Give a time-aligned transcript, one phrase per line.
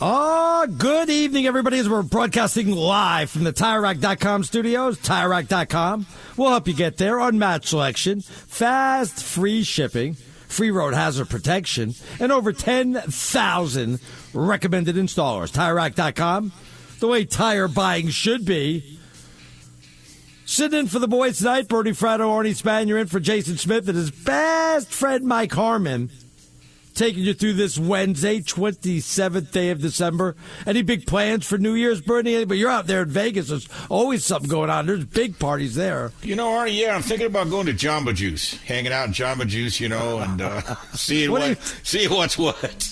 [0.00, 4.96] Oh, good evening, everybody, as we're broadcasting live from the TireRack.com studios.
[4.98, 7.18] TireRack.com will help you get there.
[7.18, 14.00] Unmatched selection, fast, free shipping, free road hazard protection, and over 10,000
[14.34, 15.50] recommended installers.
[15.50, 16.52] TireRack.com,
[17.00, 19.00] the way tire buying should be.
[20.46, 23.98] Sitting in for the boys tonight, Bernie Fratto, Arnie Spanier in for Jason Smith and
[23.98, 26.08] his best friend Mike Harmon
[26.98, 30.34] taking you through this Wednesday, 27th day of December.
[30.66, 32.44] Any big plans for New Year's, Bernie?
[32.44, 33.48] But you're out there in Vegas.
[33.48, 34.86] There's always something going on.
[34.86, 36.10] There's big parties there.
[36.22, 39.46] You know, Arnie, yeah, I'm thinking about going to Jamba Juice, hanging out in Jamba
[39.46, 42.88] Juice, you know, and uh, seeing what, what seeing what's what.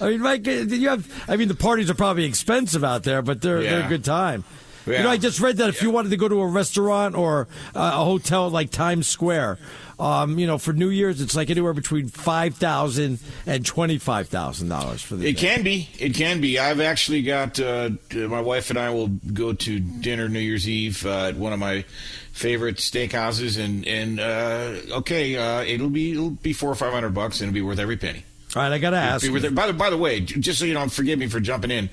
[0.00, 1.24] I mean, Mike, you have.
[1.28, 3.70] I mean, the parties are probably expensive out there, but they're yeah.
[3.70, 4.44] they're a good time.
[4.86, 4.98] Yeah.
[4.98, 7.46] You know, I just read that if you wanted to go to a restaurant or
[7.74, 9.58] uh, a hotel like Times Square,
[10.02, 14.28] um, you know, for New Year's, it's like anywhere between five thousand and twenty five
[14.28, 15.28] thousand dollars for the.
[15.28, 15.40] It day.
[15.40, 15.88] can be.
[15.96, 16.58] It can be.
[16.58, 21.06] I've actually got uh, my wife and I will go to dinner New Year's Eve
[21.06, 21.84] uh, at one of my
[22.32, 27.14] favorite steakhouses, and and uh, okay, uh, it'll be it'll be four or five hundred
[27.14, 28.24] bucks, and it'll be worth every penny.
[28.56, 29.24] All right, I got to ask.
[29.54, 31.90] By the by the way, just so you know, forgive me for jumping in.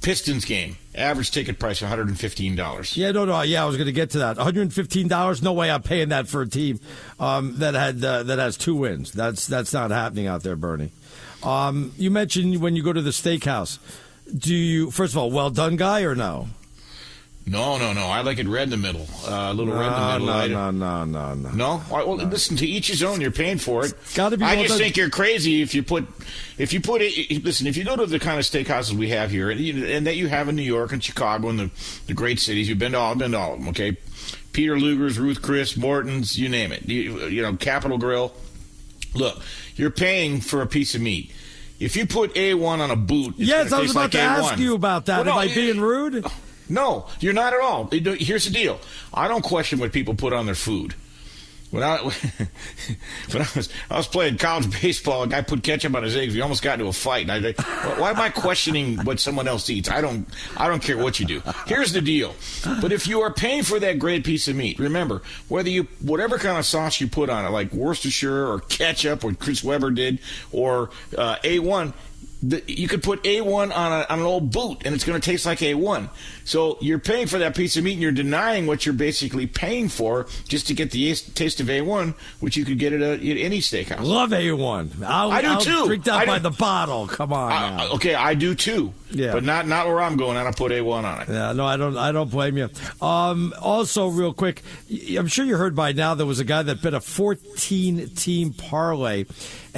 [0.00, 0.76] Pistons game.
[0.94, 2.96] Average ticket price one hundred and fifteen dollars.
[2.96, 4.36] Yeah, no, no, yeah, I was going to get to that.
[4.36, 5.42] One hundred and fifteen dollars.
[5.42, 6.80] No way, I'm paying that for a team
[7.18, 9.12] um, that had uh, that has two wins.
[9.12, 10.92] That's that's not happening out there, Bernie.
[11.42, 13.78] Um, you mentioned when you go to the steakhouse.
[14.36, 16.48] Do you first of all, well done, guy, or no?
[17.48, 18.06] No, no, no.
[18.06, 19.06] I like it red in the middle.
[19.26, 20.58] Uh, a little no, red in the middle.
[20.58, 21.50] No, no, no, no, no.
[21.50, 21.82] No.
[21.90, 22.24] Well, no.
[22.24, 22.56] listen.
[22.58, 23.20] To each his own.
[23.20, 23.94] You're paying for it.
[24.14, 24.44] Got to be.
[24.44, 24.78] I just done.
[24.78, 26.06] think you're crazy if you put,
[26.58, 27.44] if you put it.
[27.44, 30.16] Listen, if you go to the kind of steakhouses we have here, and, and that
[30.16, 31.70] you have in New York and Chicago and the
[32.06, 33.68] the great cities, you've been to all, been to all of them.
[33.68, 33.96] Okay,
[34.52, 36.88] Peter Luger's, Ruth Chris, Morton's, you name it.
[36.88, 38.32] You, you know, Capital Grille.
[39.14, 39.40] Look,
[39.76, 41.32] you're paying for a piece of meat.
[41.80, 44.22] If you put A1 on a boot, yes, I was about like to A1.
[44.22, 45.24] ask you about that.
[45.24, 46.26] Well, Am no, I being rude?
[46.68, 47.88] No, you're not at all.
[47.90, 48.78] Here's the deal.
[49.12, 50.94] I don't question what people put on their food.
[51.70, 51.98] When I
[53.32, 56.34] when I was I was playing college baseball, a guy put ketchup on his eggs.
[56.34, 57.28] We almost got into a fight.
[57.28, 57.52] And I,
[57.98, 59.90] why am I questioning what someone else eats?
[59.90, 60.26] I don't
[60.56, 61.42] I don't care what you do.
[61.66, 62.34] Here's the deal.
[62.80, 66.38] But if you are paying for that great piece of meat, remember whether you whatever
[66.38, 70.20] kind of sauce you put on it, like Worcestershire or ketchup, or Chris Webber did,
[70.52, 70.88] or
[71.18, 71.92] uh, A1
[72.42, 75.24] the, you could put A1 on, a, on an old boot and it's going to
[75.30, 76.08] taste like A1.
[76.44, 79.88] So you're paying for that piece of meat and you're denying what you're basically paying
[79.88, 83.36] for just to get the taste of A1, which you could get at, a, at
[83.38, 84.02] any steakhouse.
[84.04, 85.02] Love A1.
[85.04, 85.86] I'll, I do I'll too.
[85.86, 87.06] Drink that by the bottle.
[87.08, 87.50] Come on.
[87.52, 88.92] I- okay, I do too.
[89.10, 89.32] Yeah.
[89.32, 90.36] But not not where I'm going.
[90.36, 91.28] I don't put A1 on it.
[91.28, 91.96] Yeah, no, I don't.
[91.96, 92.68] I don't blame you.
[93.00, 94.62] Um, also, real quick,
[95.16, 98.52] I'm sure you heard by now there was a guy that bet a 14 team
[98.52, 99.24] parlay,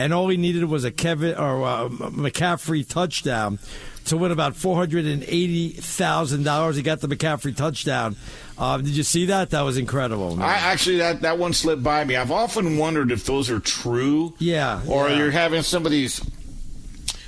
[0.00, 3.58] and all he needed was a Kevin or uh, McCaffrey touchdown
[4.06, 6.76] to win about four hundred and eighty thousand dollars.
[6.76, 8.16] He got the McCaffrey touchdown.
[8.58, 9.50] Uh, did you see that?
[9.50, 10.36] That was incredible.
[10.36, 10.48] man.
[10.48, 12.16] I actually that that one slipped by me.
[12.16, 14.34] I've often wondered if those are true.
[14.38, 15.16] Yeah, Or yeah.
[15.18, 16.20] you're having some of these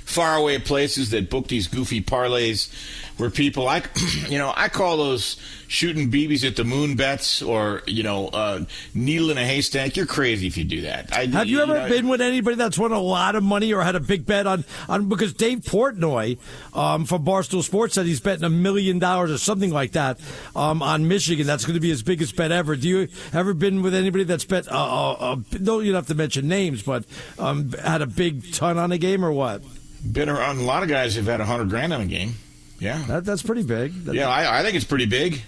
[0.05, 2.69] faraway places that book these goofy parlays
[3.17, 3.83] where people I
[4.29, 5.37] you know, I call those
[5.73, 9.97] shooting BBs at the moon bets or, you know, uh, needle in a haystack.
[9.97, 11.11] You're crazy if you do that.
[11.11, 13.81] I, Have you ever know, been with anybody that's won a lot of money or
[13.81, 16.37] had a big bet on, on because Dave Portnoy
[16.75, 20.19] um, from Barstool Sports said he's betting a million dollars or something like that
[20.55, 21.47] um, on Michigan.
[21.47, 22.75] That's going to be his biggest bet ever.
[22.75, 24.71] Do you ever been with anybody that's bet?
[24.71, 27.05] Uh, uh, uh, no, you don't have to mention names, but
[27.39, 29.63] um, had a big ton on a game or what?
[30.03, 32.35] been around a lot of guys who've had a hundred grand on a game.
[32.79, 33.01] Yeah.
[33.07, 33.93] That, that's pretty big.
[33.93, 35.41] Yeah, I, I think it's pretty big.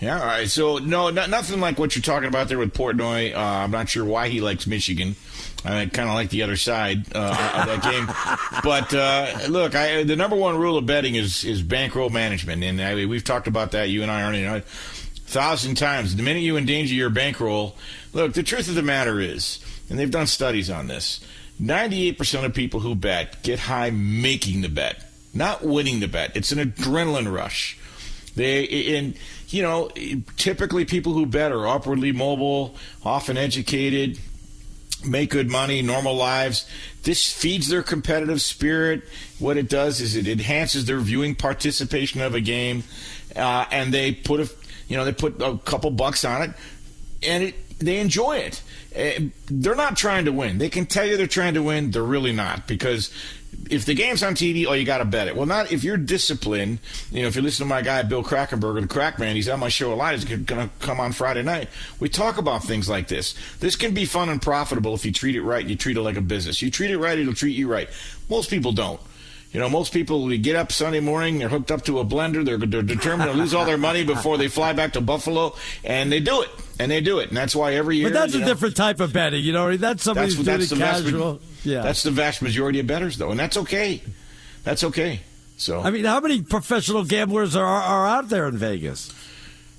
[0.00, 0.48] Yeah, all right.
[0.48, 3.34] So no, no nothing like what you're talking about there with Portnoy.
[3.34, 5.16] Uh, I'm not sure why he likes Michigan.
[5.64, 8.08] I kind of like the other side uh, of that game.
[8.62, 12.80] But uh, look, I, the number one rule of betting is is bankroll management, and
[12.80, 13.88] I, we've talked about that.
[13.88, 16.16] You and I, Arnie, a thousand times.
[16.16, 17.76] The minute you endanger your bankroll,
[18.12, 18.34] look.
[18.34, 21.20] The truth of the matter is, and they've done studies on this.
[21.60, 25.02] 98% of people who bet get high making the bet,
[25.32, 26.36] not winning the bet.
[26.36, 27.78] It's an adrenaline rush.
[28.36, 29.14] They and
[29.48, 29.90] you know
[30.36, 34.18] typically people who bet are upwardly mobile, often educated,
[35.04, 36.68] make good money, normal lives.
[37.02, 39.02] This feeds their competitive spirit.
[39.38, 42.84] What it does is it enhances their viewing participation of a game,
[43.34, 44.50] uh, and they put a
[44.88, 46.50] you know they put a couple bucks on it,
[47.22, 48.62] and it, they enjoy it.
[48.94, 50.58] Uh, They're not trying to win.
[50.58, 51.90] They can tell you they're trying to win.
[51.90, 53.12] They're really not because
[53.70, 55.36] if the game's on TV, oh, you got to bet it.
[55.36, 56.78] Well, not if you're disciplined.
[57.10, 59.60] You know, if you listen to my guy Bill Krackomberger, the Crack Man, he's on
[59.60, 60.14] my show a lot.
[60.14, 61.68] He's going to come on Friday night.
[62.00, 63.34] We talk about things like this.
[63.60, 65.66] This can be fun and profitable if you treat it right.
[65.66, 66.62] You treat it like a business.
[66.62, 67.88] You treat it right, it'll treat you right.
[68.28, 69.00] Most people don't.
[69.52, 72.44] You know, most people we get up Sunday morning, they're hooked up to a blender,
[72.44, 75.54] they're, they're determined to lose all their money before they fly back to Buffalo,
[75.84, 78.08] and they do it, and they do it, and that's why every year.
[78.10, 79.76] But that's a know, different type of betting, you know.
[79.76, 81.40] That's somebody that's, who's that's doing the it vast, casual.
[81.64, 84.02] yeah, that's the vast majority of betters, though, and that's okay.
[84.64, 85.20] That's okay.
[85.56, 89.14] So, I mean, how many professional gamblers are are out there in Vegas?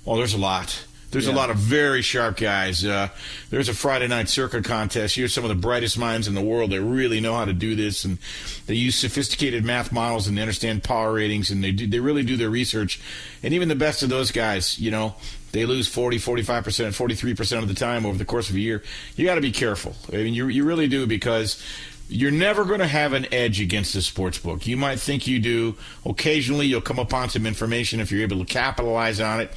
[0.04, 0.86] well, there's a lot.
[1.10, 2.84] There's a lot of very sharp guys.
[2.84, 3.08] Uh,
[3.48, 5.14] there's a Friday night circuit contest.
[5.14, 7.74] Here's some of the brightest minds in the world that really know how to do
[7.74, 8.18] this, and
[8.66, 12.22] they use sophisticated math models and they understand power ratings, and they do, they really
[12.22, 13.00] do their research.
[13.42, 15.14] And even the best of those guys, you know,
[15.52, 18.60] they lose 40, 45 percent, 43 percent of the time over the course of a
[18.60, 18.82] year.
[19.16, 19.96] You got to be careful.
[20.12, 21.62] I mean, you you really do because
[22.08, 24.66] you're never going to have an edge against the sports book.
[24.66, 25.76] You might think you do.
[26.06, 29.50] Occasionally, you'll come upon some information if you're able to capitalize on it.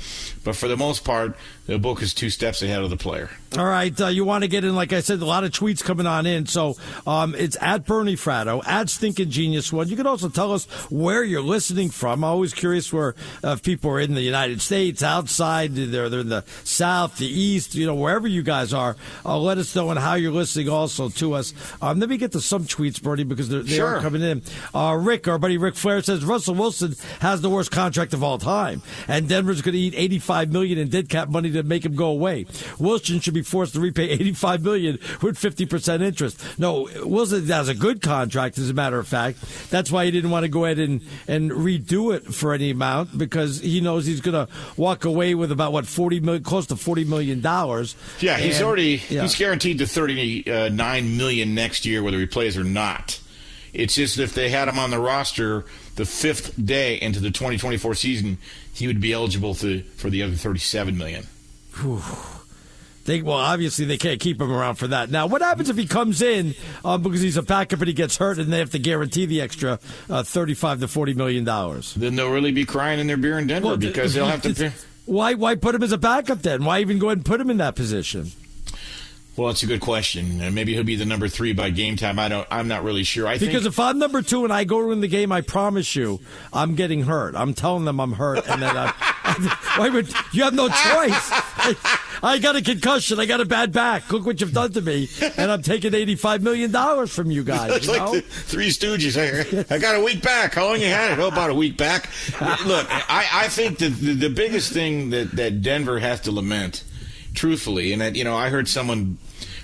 [0.43, 1.35] But for the most part,
[1.67, 3.29] the book is two steps ahead of the player.
[3.57, 5.83] All right, uh, you want to get in, like I said, a lot of tweets
[5.83, 6.45] coming on in.
[6.45, 6.75] So
[7.05, 9.87] um, it's at Bernie Fratto, at Stinking Genius One.
[9.87, 12.11] You can also tell us where you're listening from.
[12.11, 16.29] I'm always curious where uh, people are in the United States, outside, they're, they're in
[16.29, 18.95] the South, the East, you know, wherever you guys are.
[19.23, 21.53] Uh, let us know and how you're listening also to us.
[21.81, 23.97] Um, me get to some tweets, Bernie, because they're, they Sure.
[23.97, 24.41] are coming in.
[24.73, 28.37] Uh, Rick, our buddy Rick Flair says Russell Wilson has the worst contract of all
[28.37, 31.95] time, and Denver's going to eat 85 million in dead cap money to make him
[31.95, 32.45] go away.
[32.79, 36.39] Wilson should be forced to repay 85 million with 50 percent interest.
[36.59, 39.39] No, Wilson has a good contract, as a matter of fact.
[39.69, 43.17] That's why he didn't want to go ahead and and redo it for any amount
[43.17, 46.75] because he knows he's going to walk away with about what 40 million, close to
[46.75, 47.95] 40 million dollars.
[48.19, 49.21] Yeah, he's And- already yeah.
[49.23, 53.19] he's guaranteed the thirty nine million next year, whether he plays or not.
[53.73, 57.95] It's just if they had him on the roster the fifth day into the 2024
[57.95, 58.37] season,
[58.73, 61.27] he would be eligible to, for the other 37 million.
[63.05, 65.09] They, well, obviously they can't keep him around for that.
[65.09, 66.53] Now, what happens if he comes in
[66.85, 69.41] um, because he's a backup and he gets hurt, and they have to guarantee the
[69.41, 71.95] extra uh, thirty-five to forty million dollars?
[71.95, 74.53] Then they'll really be crying in their beer in Denver because they'll have to.
[74.53, 74.71] Pay.
[75.05, 75.33] Why?
[75.33, 76.63] Why put him as a backup then?
[76.63, 78.31] Why even go ahead and put him in that position?
[79.41, 80.39] Well, that's a good question.
[80.39, 82.19] And maybe he'll be the number three by game time.
[82.19, 82.47] I don't.
[82.51, 83.25] I'm not really sure.
[83.25, 85.41] I Because think if I'm number two and I go to win the game, I
[85.41, 86.19] promise you,
[86.53, 87.33] I'm getting hurt.
[87.35, 88.93] I'm telling them I'm hurt, and then I,
[89.77, 91.31] why would you have no choice?
[92.21, 93.19] I got a concussion.
[93.19, 94.11] I got a bad back.
[94.11, 97.77] Look what you've done to me, and I'm taking eighty-five million dollars from you guys.
[97.77, 99.17] It's you like the Three Stooges.
[99.17, 100.53] I, I got a week back.
[100.53, 101.19] How long you had it?
[101.19, 102.11] Oh, about a week back.
[102.67, 106.83] Look, I, I think that the, the biggest thing that, that Denver has to lament,
[107.33, 109.17] truthfully, and that you know, I heard someone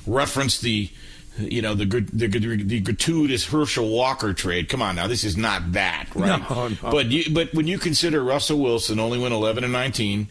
[0.08, 0.90] reference the
[1.38, 4.70] you know the the, the gratuitous Herschel Walker trade.
[4.70, 6.50] Come on now, this is not that, right?
[6.50, 6.76] No, no.
[6.82, 10.28] But you, but when you consider Russell Wilson only went 11 and 19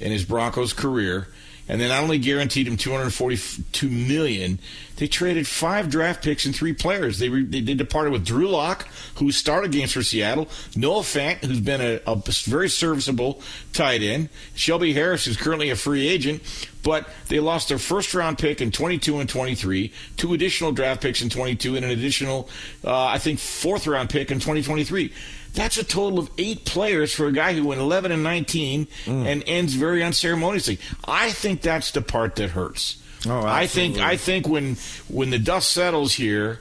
[0.00, 1.28] in his Broncos career,
[1.68, 4.58] and they not only guaranteed him 242 million,
[4.96, 7.18] they traded five draft picks and three players.
[7.18, 11.60] They re, they, departed with Drew Lock, who started games for Seattle, Noah Fant, who's
[11.60, 13.40] been a, a very serviceable
[13.72, 16.42] tight end, Shelby Harris, who's currently a free agent,
[16.82, 21.22] but they lost their first round pick in 22 and 23, two additional draft picks
[21.22, 22.48] in 22, and an additional,
[22.84, 25.12] uh, I think, fourth round pick in 2023.
[25.54, 29.42] That's a total of eight players for a guy who went 11 and 19 and
[29.46, 30.78] ends very unceremoniously.
[31.06, 33.02] I think that's the part that hurts.
[33.26, 33.98] Oh, I think.
[33.98, 34.76] I think when
[35.08, 36.60] when the dust settles here,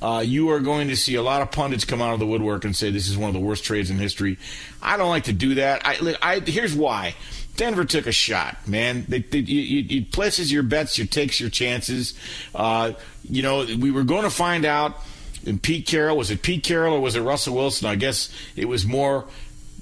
[0.00, 2.64] uh, you are going to see a lot of pundits come out of the woodwork
[2.64, 4.38] and say this is one of the worst trades in history.
[4.80, 5.82] I don't like to do that.
[5.84, 7.14] I, I here's why.
[7.56, 9.06] Denver took a shot, man.
[9.08, 12.12] They, they, you, you, you places your bets, you takes your chances.
[12.54, 12.92] Uh,
[13.28, 15.00] you know, we were going to find out.
[15.46, 17.86] And Pete Carroll was it Pete Carroll or was it Russell Wilson?
[17.88, 19.26] I guess it was more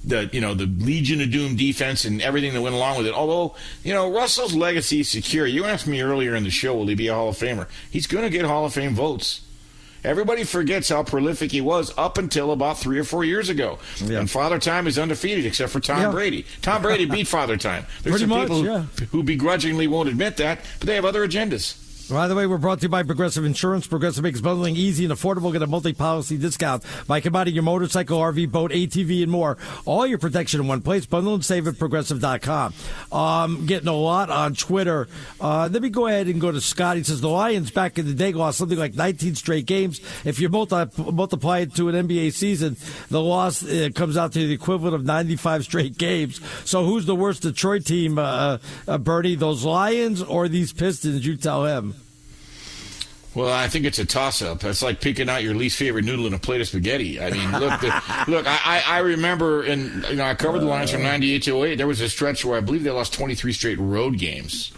[0.03, 3.13] the you know the Legion of Doom defense and everything that went along with it.
[3.13, 5.47] Although you know Russell's legacy is secure.
[5.47, 7.67] You asked me earlier in the show, will he be a Hall of Famer?
[7.89, 9.41] He's going to get Hall of Fame votes.
[10.03, 13.79] Everybody forgets how prolific he was up until about three or four years ago.
[14.03, 14.19] Yeah.
[14.19, 16.11] And Father Time is undefeated except for Tom Yeah.
[16.11, 16.45] Brady.
[16.61, 17.87] Tom Brady beat Father Time.
[18.03, 18.81] There's Pretty some much, people yeah.
[19.09, 21.81] who begrudgingly won't admit that, but they have other agendas.
[22.09, 23.87] By the way, we're brought to you by Progressive Insurance.
[23.87, 25.51] Progressive makes bundling easy and affordable.
[25.51, 29.57] Get a multi-policy discount by combining your motorcycle, RV, boat, ATV, and more.
[29.85, 31.07] All your protection in one place.
[31.07, 32.75] Bundle and save at Progressive.com.
[33.11, 35.07] Um, getting a lot on Twitter.
[35.41, 36.97] Uh, let me go ahead and go to Scott.
[36.97, 39.99] He says the Lions back in the day lost something like 19 straight games.
[40.23, 42.77] If you multi- multiply it to an NBA season,
[43.09, 46.39] the loss uh, comes out to the equivalent of 95 straight games.
[46.65, 49.33] So who's the worst Detroit team, uh, uh, Bernie?
[49.33, 51.25] Those Lions or these Pistons?
[51.25, 51.94] You tell him.
[53.35, 54.63] Well, I think it's a toss-up.
[54.63, 57.19] It's like picking out your least favorite noodle in a plate of spaghetti.
[57.21, 58.47] I mean, look, the, look.
[58.47, 61.09] I, I I remember, and you know, I covered the Lions from uh.
[61.09, 61.75] '98 to 08.
[61.75, 64.71] There was a stretch where I believe they lost 23 straight road games,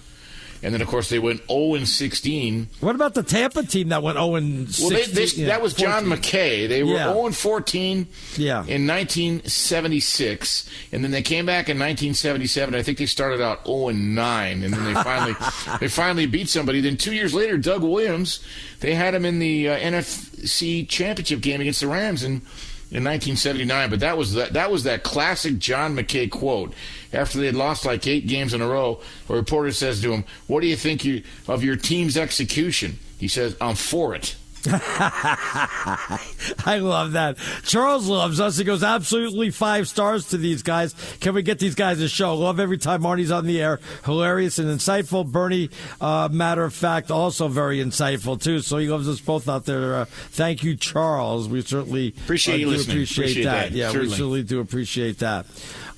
[0.63, 2.67] and then of course they went 0 and 16.
[2.79, 5.15] What about the Tampa team that went 0 and Well, they, 16?
[5.15, 6.17] they, yeah, that was John 14.
[6.17, 6.67] McKay.
[6.69, 7.13] They were Yeah.
[7.13, 8.65] 0 and 14 Yeah.
[8.67, 12.75] in 1976, and then they came back in 1977.
[12.75, 15.35] I think they started out 0 and 9, and then they finally
[15.79, 16.81] they finally beat somebody.
[16.81, 18.39] Then two years later, Doug Williams,
[18.79, 22.41] they had him in the uh, NFC Championship game against the Rams in.
[22.89, 26.73] In 1979, but that was that that was that classic John McKay quote.
[27.11, 30.23] After they had lost like eight games in a row, a reporter says to him,
[30.47, 34.35] "What do you think you, of your team's execution?" He says, "I'm for it."
[36.65, 37.37] I love that.
[37.63, 38.57] Charles loves us.
[38.57, 40.93] He goes absolutely five stars to these guys.
[41.19, 42.35] Can we get these guys a show?
[42.35, 43.79] Love every time Marty's on the air.
[44.05, 45.25] Hilarious and insightful.
[45.29, 45.69] Bernie,
[46.01, 48.59] uh, matter of fact, also very insightful too.
[48.59, 49.95] So he loves us both out there.
[49.95, 51.47] Uh, thank you, Charles.
[51.47, 52.95] We certainly Appreciate uh, you do listening.
[52.97, 53.69] Appreciate, Appreciate that.
[53.69, 53.75] that.
[53.75, 54.15] Yeah, we Certainly.
[54.17, 55.45] certainly do appreciate that.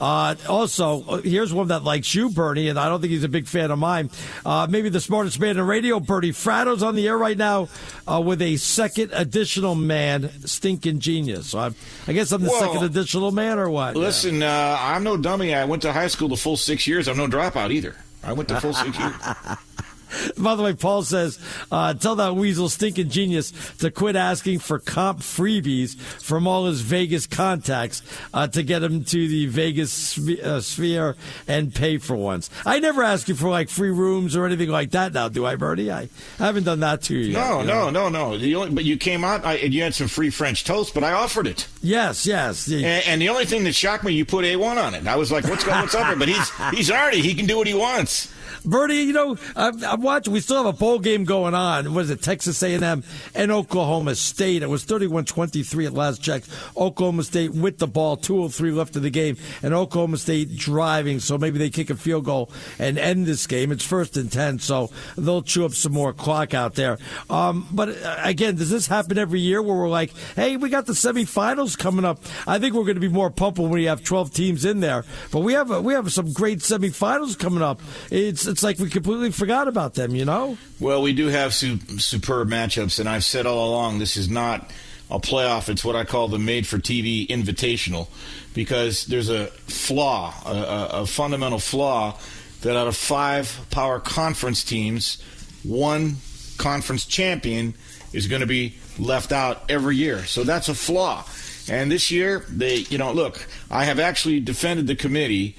[0.02, 3.30] Uh, also, uh, here's one that likes you, Bernie, and I don't think he's a
[3.30, 4.10] big fan of mine.
[4.46, 6.32] Uh, maybe the smartest man in radio, Bernie.
[6.32, 7.68] Fratto's on the air right now
[8.10, 11.48] uh, with a second additional man, stinking genius.
[11.48, 11.76] So I'm,
[12.08, 13.96] I guess I'm the Well, second additional man, or what?
[13.96, 15.54] Listen, uh, I'm no dummy.
[15.54, 17.08] I went to high school the full six years.
[17.08, 17.96] I'm no dropout either.
[18.24, 19.14] I went the full six years.
[20.38, 21.40] By the way, Paul says,
[21.72, 26.82] uh, tell that weasel stinking genius to quit asking for comp freebies from all his
[26.82, 28.02] Vegas contacts
[28.34, 31.16] uh, to get him to the Vegas sp- uh, sphere
[31.48, 32.50] and pay for once.
[32.66, 35.56] I never ask you for like free rooms or anything like that now, do I,
[35.56, 35.92] Bernie?
[35.92, 37.40] I haven't done that to you yet.
[37.40, 37.90] No, you know?
[37.90, 38.38] no, no, no.
[38.38, 41.04] The only, but you came out I, and you had some free French toast, but
[41.04, 41.68] I offered it.
[41.82, 42.70] Yes, yes.
[42.72, 45.08] And, and the only thing that shocked me, you put A1 on it.
[45.08, 46.18] I was like, what's, what's up?
[46.18, 48.34] But he's he's already, he can do what he wants.
[48.66, 50.34] Bernie, you know, I'm, I'm watching.
[50.34, 51.94] We still have a bowl game going on.
[51.94, 53.04] Was it Texas A&M
[53.36, 54.64] and Oklahoma State?
[54.64, 56.44] It was 31-23 at last check.
[56.76, 61.20] Oklahoma State with the ball, 2:03 left of the game, and Oklahoma State driving.
[61.20, 63.72] So maybe they kick a field goal and end this game.
[63.72, 66.98] It's first and ten, so they'll chew up some more clock out there.
[67.30, 70.86] Um, but uh, again, does this happen every year where we're like, hey, we got
[70.86, 72.20] the semifinals coming up?
[72.48, 75.06] I think we're going to be more pumped when we have 12 teams in there.
[75.32, 77.82] But we have a, we have some great semifinals coming up.
[78.12, 80.58] It's it's like we completely forgot about them, you know?
[80.80, 84.72] Well, we do have su- superb matchups, and I've said all along this is not
[85.10, 85.70] a playoff.
[85.70, 88.08] It's what I call the made for TV invitational
[88.54, 92.18] because there's a flaw, a, a, fundamental flaw
[92.62, 95.22] that out of five power conference teams,
[95.64, 96.18] one
[96.58, 97.74] conference champion
[98.12, 100.26] is going to be left out every year.
[100.26, 101.26] So that's a flaw.
[101.70, 105.56] And this year, they, you know, look, I have actually defended the committee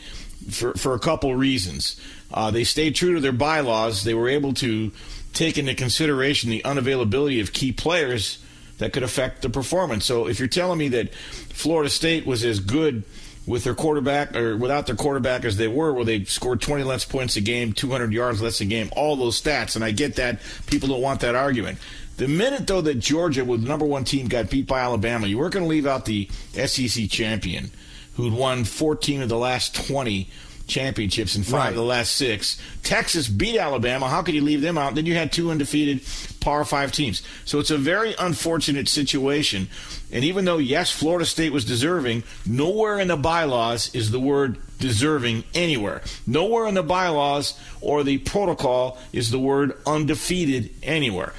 [0.51, 2.01] for, for a couple reasons.
[2.33, 4.05] Uh, they stayed true to their bylaws.
[4.05, 4.93] They were able to
[5.33, 8.43] take into consideration the unavailability of key players
[8.79, 10.05] that could affect the performance.
[10.07, 13.05] So if you're telling me that Florida State was as good
[13.47, 17.05] with their quarterback or without their quarterback as they were, where they scored 20 less
[17.05, 20.41] points a game, 200 yards less a game, all those stats, and I get that
[20.67, 21.79] people don't want that argument.
[22.17, 25.39] The minute, though, that Georgia, with the number one team, got beat by Alabama, you
[25.39, 27.71] weren't going to leave out the SEC champion,
[28.17, 30.29] who'd won 14 of the last 20
[30.71, 31.69] championships in five Right.
[31.71, 32.57] of the last six.
[32.83, 34.09] Texas beat Alabama.
[34.09, 34.95] How could you leave them out?
[34.95, 36.01] Then you had two undefeated
[36.41, 37.21] Power Five teams.
[37.45, 39.69] So it's a very unfortunate situation.
[40.11, 44.57] And even though, yes, Florida State was deserving, nowhere in the bylaws is the word
[44.79, 46.01] deserving anywhere.
[46.27, 51.35] Nowhere in the bylaws or the protocol is the word undefeated anywhere.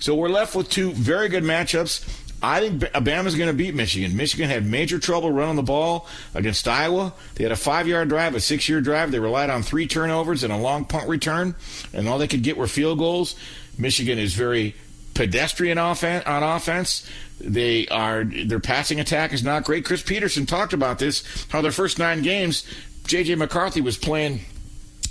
[0.00, 2.04] So we're left with two very good matchups.
[2.42, 4.16] I think Alabama's going to beat Michigan.
[4.16, 7.12] Michigan had major trouble running the ball against Iowa.
[7.36, 9.12] They had a five-yard drive, a six-yard drive.
[9.12, 11.54] They relied on three turnovers and a long punt return,
[11.92, 13.36] and all they could get were field goals.
[13.78, 14.74] Michigan is very
[15.14, 17.06] pedestrian offen- on offense.
[17.40, 19.84] They are their passing attack is not great.
[19.84, 21.24] Chris Petersen talked about this.
[21.50, 22.64] How their first nine games,
[23.06, 23.34] J.J.
[23.36, 24.40] McCarthy was playing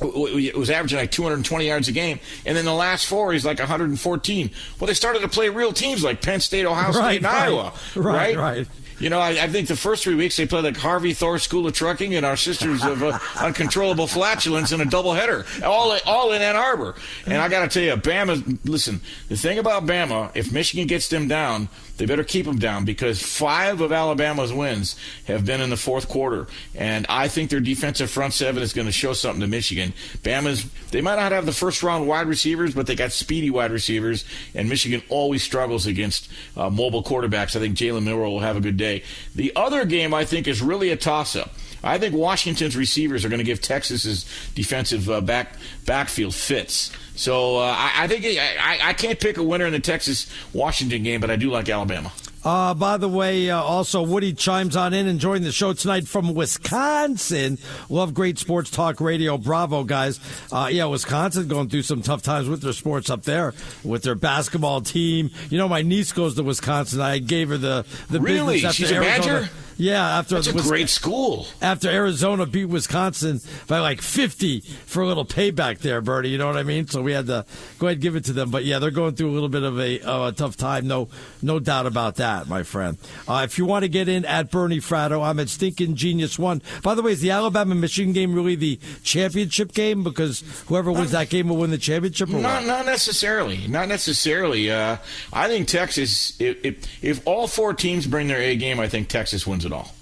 [0.02, 4.52] was averaging like 220 yards a game, and then the last four he's like 114.
[4.80, 7.44] Well, they started to play real teams like Penn State, Ohio State, Right, and right.
[7.44, 7.74] Iowa.
[7.96, 8.68] Right, right.
[9.00, 11.66] You know, I, I think the first three weeks they played like Harvey Thor School
[11.66, 16.42] of Trucking and our Sisters of uh, Uncontrollable Flatulence in a doubleheader, all all in
[16.44, 16.94] Ann Arbor.
[17.26, 18.60] And I got to tell you, Bama.
[18.64, 21.68] Listen, the thing about Bama, if Michigan gets them down,
[21.98, 24.96] they better keep them down because five of Alabama's wins
[25.26, 28.88] have been in the fourth quarter, and I think their defensive front seven is going
[28.88, 29.94] to show something to Michigan.
[30.24, 33.72] Bama's they might not have the first round wide receivers, but they got speedy wide
[33.72, 37.56] receivers, and Michigan always struggles against uh, mobile quarterbacks.
[37.56, 39.04] I think Jalen Milroe will have a good day.
[39.36, 41.52] The other game I think is really a toss up.
[41.84, 45.54] I think Washington's receivers are going to give Texas's defensive uh, back
[45.86, 46.92] backfield fits.
[47.22, 50.26] So uh, I, I think I, I- I can't pick a winner in the Texas
[50.54, 52.12] Washington game, but I do like Alabama.
[52.44, 56.34] Uh, by the way, uh, also Woody chimes on in enjoying the show tonight from
[56.34, 57.60] Wisconsin.
[57.90, 59.38] Love great sports talk radio.
[59.38, 60.20] Bravo, guys.
[60.52, 64.16] Uh, yeah, Wisconsin going through some tough times with their sports up there, with their
[64.16, 65.30] basketball team.
[65.52, 67.00] You know, my niece goes to Wisconsin.
[67.02, 68.56] I gave her the the Really?
[68.56, 69.42] business after She's a Arizona.
[69.42, 69.50] Badger?
[69.82, 71.48] Yeah, after That's a the Wis- great school.
[71.60, 76.30] after Arizona beat Wisconsin by like 50 for a little payback there, Bertie.
[76.30, 76.86] You know what I mean?
[76.88, 77.46] So we had to
[77.80, 78.52] go ahead and give it to them.
[78.52, 80.86] But yeah, they're going through a little bit of a, uh, a tough time.
[80.88, 81.08] No,
[81.42, 83.00] no doubt about that, my friend.
[83.28, 86.62] Uh, if you want to get in at Bernie Fratto, I'm at Stinking Genius One.
[86.84, 90.04] By the way, is the Alabama Michigan game really the championship game?
[90.04, 92.68] Because whoever wins that game will win the championship, or Not, what?
[92.68, 93.68] not necessarily.
[93.68, 94.70] Not necessarily.
[94.72, 94.98] Uh,
[95.34, 96.40] I think Texas.
[96.40, 99.71] If, if if all four teams bring their A game, I think Texas wins it
[99.74, 99.94] all.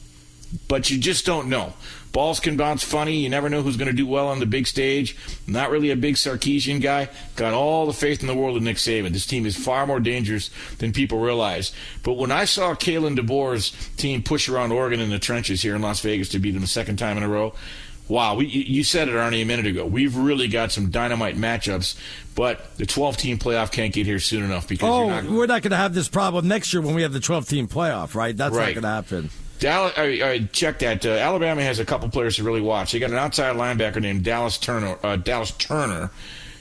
[0.68, 1.74] But you just don't know.
[2.12, 3.18] Balls can bounce funny.
[3.18, 5.16] You never know who's going to do well on the big stage.
[5.46, 7.10] Not really a big Sarkisian guy.
[7.36, 9.12] Got all the faith in the world in Nick Saban.
[9.14, 11.72] This team is far more dangerous than people realize.
[12.02, 15.84] But when I saw Kalen DeBoer's team push around Oregon in the trenches here in
[15.84, 17.54] Las Vegas to beat them the second time in a row,
[18.08, 19.86] wow, we, you said it, Arnie, a minute ago.
[19.86, 21.96] We've really got some dynamite matchups,
[22.34, 25.32] but the 12 team playoff can't get here soon enough because Oh, you're not.
[25.32, 27.68] we're not going to have this problem next year when we have the 12 team
[27.68, 28.36] playoff, right?
[28.36, 28.76] That's Right.
[28.76, 29.30] not going to happen.
[29.60, 31.06] Dallas, all right, all right, check that.
[31.06, 32.92] Uh, Alabama has a couple players to really watch.
[32.92, 34.98] They got an outside linebacker named Dallas Turner.
[35.04, 36.12] Uh, Dallas Turner.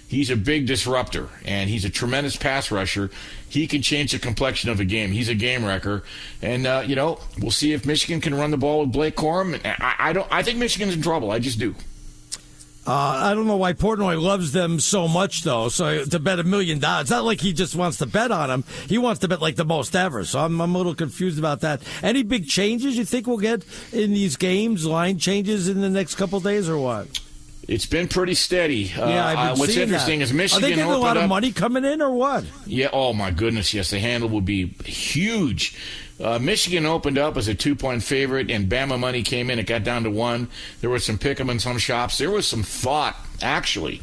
[0.09, 3.11] He's a big disruptor, and he's a tremendous pass rusher.
[3.51, 5.13] He can change the complexion of a game.
[5.13, 6.03] He's a game wrecker,
[6.41, 9.61] and uh, you know we'll see if Michigan can run the ball with Blake Corum.
[9.65, 10.27] I, I don't.
[10.31, 11.31] I think Michigan's in trouble.
[11.31, 11.75] I just do.
[12.89, 15.69] Uh, I don't know why Portnoy loves them so much, though.
[15.69, 18.49] So to bet a million dollars, it's not like he just wants to bet on
[18.49, 18.65] them.
[18.87, 20.25] He wants to bet like the most ever.
[20.25, 21.83] So I'm, I'm a little confused about that.
[22.03, 24.87] Any big changes you think we'll get in these games?
[24.87, 27.21] Line changes in the next couple days, or what?
[27.69, 28.91] It's been pretty steady.
[28.97, 30.25] Uh, Yeah, I've been uh, what's seeing interesting that.
[30.25, 32.45] is Michigan Are they getting a lot of up- money coming in, or what?
[32.65, 32.89] Yeah.
[32.95, 33.75] Oh my goodness.
[33.75, 35.77] Yes, the handle would be huge.
[36.21, 39.59] Uh, Michigan opened up as a two-point favorite, and Bama money came in.
[39.59, 40.49] It got down to one.
[40.81, 42.19] There was some pick'em in some shops.
[42.19, 44.03] There was some thought, actually,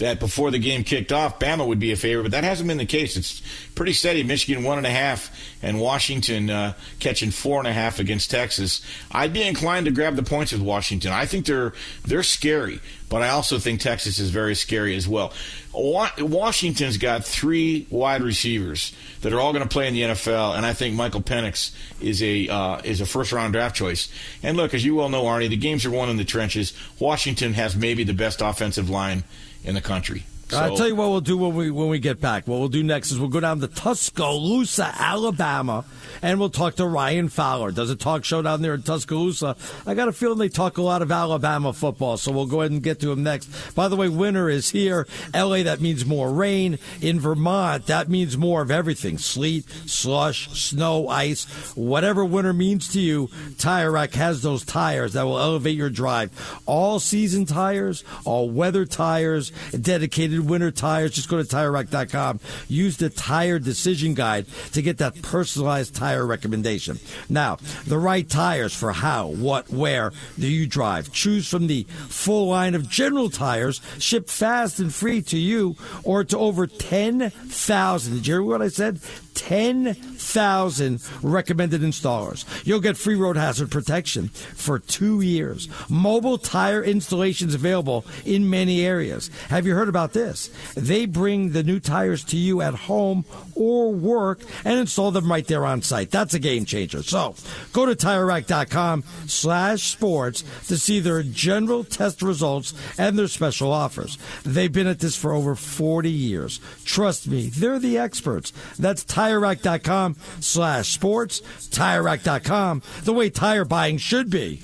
[0.00, 2.78] that before the game kicked off, Bama would be a favorite, but that hasn't been
[2.78, 3.16] the case.
[3.16, 3.42] It's
[3.74, 4.22] pretty steady.
[4.22, 5.30] Michigan one and a half,
[5.62, 8.84] and Washington uh, catching four and a half against Texas.
[9.12, 11.12] I'd be inclined to grab the points with Washington.
[11.12, 11.74] I think they're
[12.06, 15.32] they're scary, but I also think Texas is very scary as well.
[15.72, 20.64] Washington's got three wide receivers that are all going to play in the NFL, and
[20.64, 24.10] I think Michael Penix is a uh, is a first round draft choice.
[24.42, 26.72] And look, as you well know, Arnie, the games are won in the trenches.
[26.98, 29.24] Washington has maybe the best offensive line
[29.64, 30.24] in the country.
[30.50, 32.48] So, I'll tell you what we'll do when we when we get back.
[32.48, 35.84] What we'll do next is we'll go down to Tuscaloosa, Alabama,
[36.22, 37.70] and we'll talk to Ryan Fowler.
[37.70, 39.56] Does a talk show down there in Tuscaloosa.
[39.86, 42.72] I got a feeling they talk a lot of Alabama football, so we'll go ahead
[42.72, 43.46] and get to him next.
[43.76, 45.06] By the way, winter is here.
[45.32, 46.80] LA, that means more rain.
[47.00, 51.44] In Vermont, that means more of everything: sleet, slush, snow, ice,
[51.76, 53.30] whatever winter means to you.
[53.56, 56.60] Tire Rack has those tires that will elevate your drive.
[56.66, 61.12] All season tires, all weather tires, dedicated winter tires.
[61.12, 62.40] Just go to TireRack.com.
[62.68, 66.98] Use the Tire Decision Guide to get that personalized tire recommendation.
[67.28, 71.12] Now, the right tires for how, what, where do you drive?
[71.12, 76.24] Choose from the full line of general tires shipped fast and free to you or
[76.24, 78.14] to over 10,000.
[78.14, 79.00] Did you hear what I said?
[79.34, 82.44] 10,000 recommended installers.
[82.66, 85.68] You'll get free road hazard protection for two years.
[85.88, 89.30] Mobile tire installations available in many areas.
[89.48, 90.50] Have you heard about this?
[90.74, 95.46] They bring the new tires to you at home or work and install them right
[95.46, 96.10] there on site.
[96.10, 97.02] That's a game changer.
[97.02, 97.34] So
[97.72, 104.18] go to TireRack.com slash sports to see their general test results and their special offers.
[104.44, 106.60] They've been at this for over 40 years.
[106.84, 108.52] Trust me, they're the experts.
[108.78, 111.40] That's TireRack.com slash sports.
[111.68, 114.62] TireRack.com, the way tire buying should be.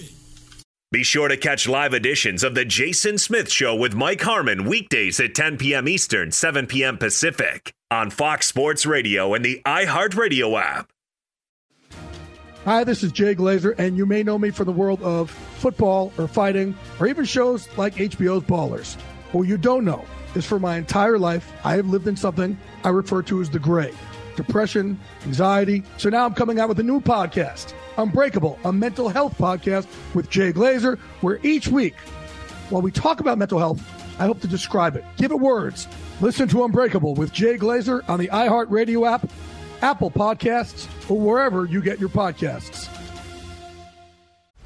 [0.91, 5.21] Be sure to catch live editions of The Jason Smith Show with Mike Harmon weekdays
[5.21, 5.89] at 10 p.m.
[5.89, 6.97] Eastern, 7 p.m.
[6.97, 10.89] Pacific on Fox Sports Radio and the iHeartRadio app.
[12.65, 16.13] Hi, this is Jay Glazer, and you may know me from the world of football
[16.19, 18.99] or fighting or even shows like HBO's Ballers.
[19.33, 22.89] What you don't know is for my entire life, I have lived in something I
[22.89, 23.93] refer to as the gray
[24.37, 25.83] depression, anxiety.
[25.97, 30.31] So now I'm coming out with a new podcast, Unbreakable, a mental health podcast with
[30.31, 31.97] Jay Glazer, where each week,
[32.71, 33.81] while we talk about mental health,
[34.19, 35.89] I hope to describe it, give it words.
[36.21, 39.29] Listen to Unbreakable with Jay Glazer on the iHeartRadio app,
[39.83, 42.96] Apple Podcasts, or wherever you get your podcasts.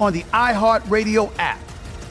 [0.00, 1.60] on the iHeartRadio app,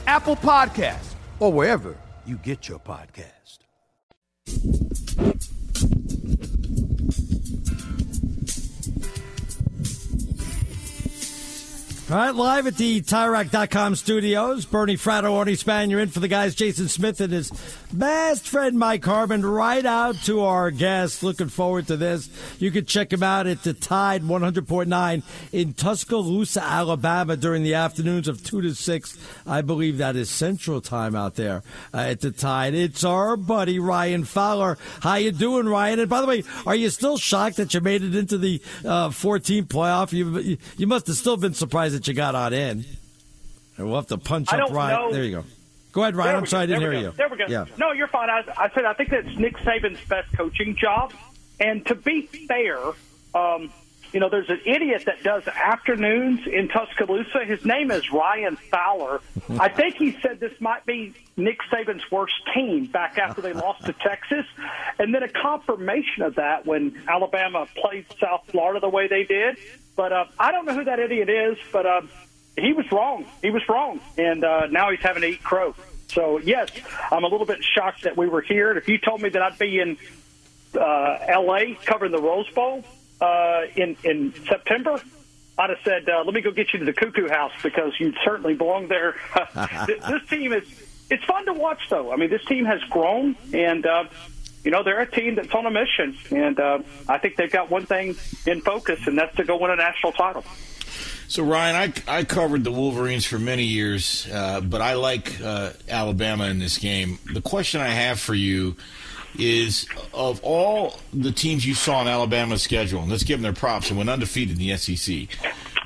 [0.06, 3.30] Apple Podcast, or wherever you get your podcast.
[12.10, 14.66] All right, live at the TireRack.com studios.
[14.66, 17.50] Bernie Fratto, Arnie Spanier in for the guys, Jason Smith and his
[17.98, 19.44] best friend Mike Harmon.
[19.44, 21.22] Right out to our guests.
[21.22, 22.28] Looking forward to this.
[22.58, 28.28] You can check him out at the Tide 100.9 in Tuscaloosa, Alabama during the afternoons
[28.28, 29.18] of 2 to 6.
[29.46, 32.74] I believe that is Central Time out there uh, at the Tide.
[32.74, 34.78] It's our buddy Ryan Fowler.
[35.00, 36.00] How you doing, Ryan?
[36.00, 39.10] And by the way, are you still shocked that you made it into the uh,
[39.10, 40.12] 14 playoff?
[40.12, 42.84] You, you must have still been surprised that you got on in.
[43.76, 45.00] And we'll have to punch I up Ryan.
[45.00, 45.12] know.
[45.12, 45.44] There you go.
[45.94, 46.36] Go ahead, Ryan.
[46.36, 46.74] I'm sorry go.
[46.74, 47.06] I didn't hear go.
[47.08, 47.12] you.
[47.16, 47.44] There we go.
[47.48, 47.66] Yeah.
[47.78, 48.28] No, you're fine.
[48.28, 51.14] I, I said I think that's Nick Saban's best coaching job.
[51.60, 52.78] And to be fair,
[53.32, 53.72] um,
[54.12, 57.44] you know, there's an idiot that does afternoons in Tuscaloosa.
[57.44, 59.20] His name is Ryan Fowler.
[59.60, 63.86] I think he said this might be Nick Saban's worst team back after they lost
[63.86, 64.46] to Texas.
[64.98, 69.58] And then a confirmation of that when Alabama played South Florida the way they did.
[69.96, 72.02] But uh, I don't know who that idiot is, but uh,
[72.56, 73.26] he was wrong.
[73.42, 74.00] He was wrong.
[74.18, 75.74] And uh, now he's having to eat crow.
[76.08, 76.70] So, yes,
[77.10, 78.70] I'm a little bit shocked that we were here.
[78.70, 79.96] And if you told me that I'd be in
[80.74, 81.78] uh, L.A.
[81.84, 82.84] covering the Rose Bowl
[83.20, 85.00] uh, in in September,
[85.56, 88.12] I'd have said, uh, "Let me go get you to the Cuckoo House because you
[88.24, 89.16] certainly belong there."
[89.86, 90.64] This team is
[91.10, 92.12] it's fun to watch, though.
[92.12, 94.04] I mean, this team has grown, and uh,
[94.64, 97.70] you know they're a team that's on a mission, and uh, I think they've got
[97.70, 100.44] one thing in focus, and that's to go win a national title.
[101.34, 105.72] So Ryan, I, I covered the Wolverines for many years, uh, but I like uh,
[105.88, 107.18] Alabama in this game.
[107.32, 108.76] The question I have for you
[109.36, 113.52] is: of all the teams you saw in Alabama's schedule, and let's give them their
[113.52, 115.26] props and went undefeated in the SEC.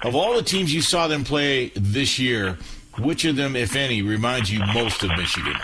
[0.03, 2.59] Of all the teams you saw them play this year,
[2.99, 5.55] which of them, if any, reminds you most of Michigan?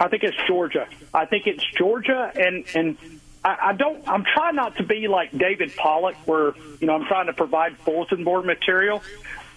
[0.00, 0.88] I think it's Georgia.
[1.12, 2.96] I think it's Georgia, and and
[3.44, 4.06] I, I don't.
[4.08, 7.76] I'm trying not to be like David Pollack, where you know I'm trying to provide
[7.84, 9.02] bulletin board material,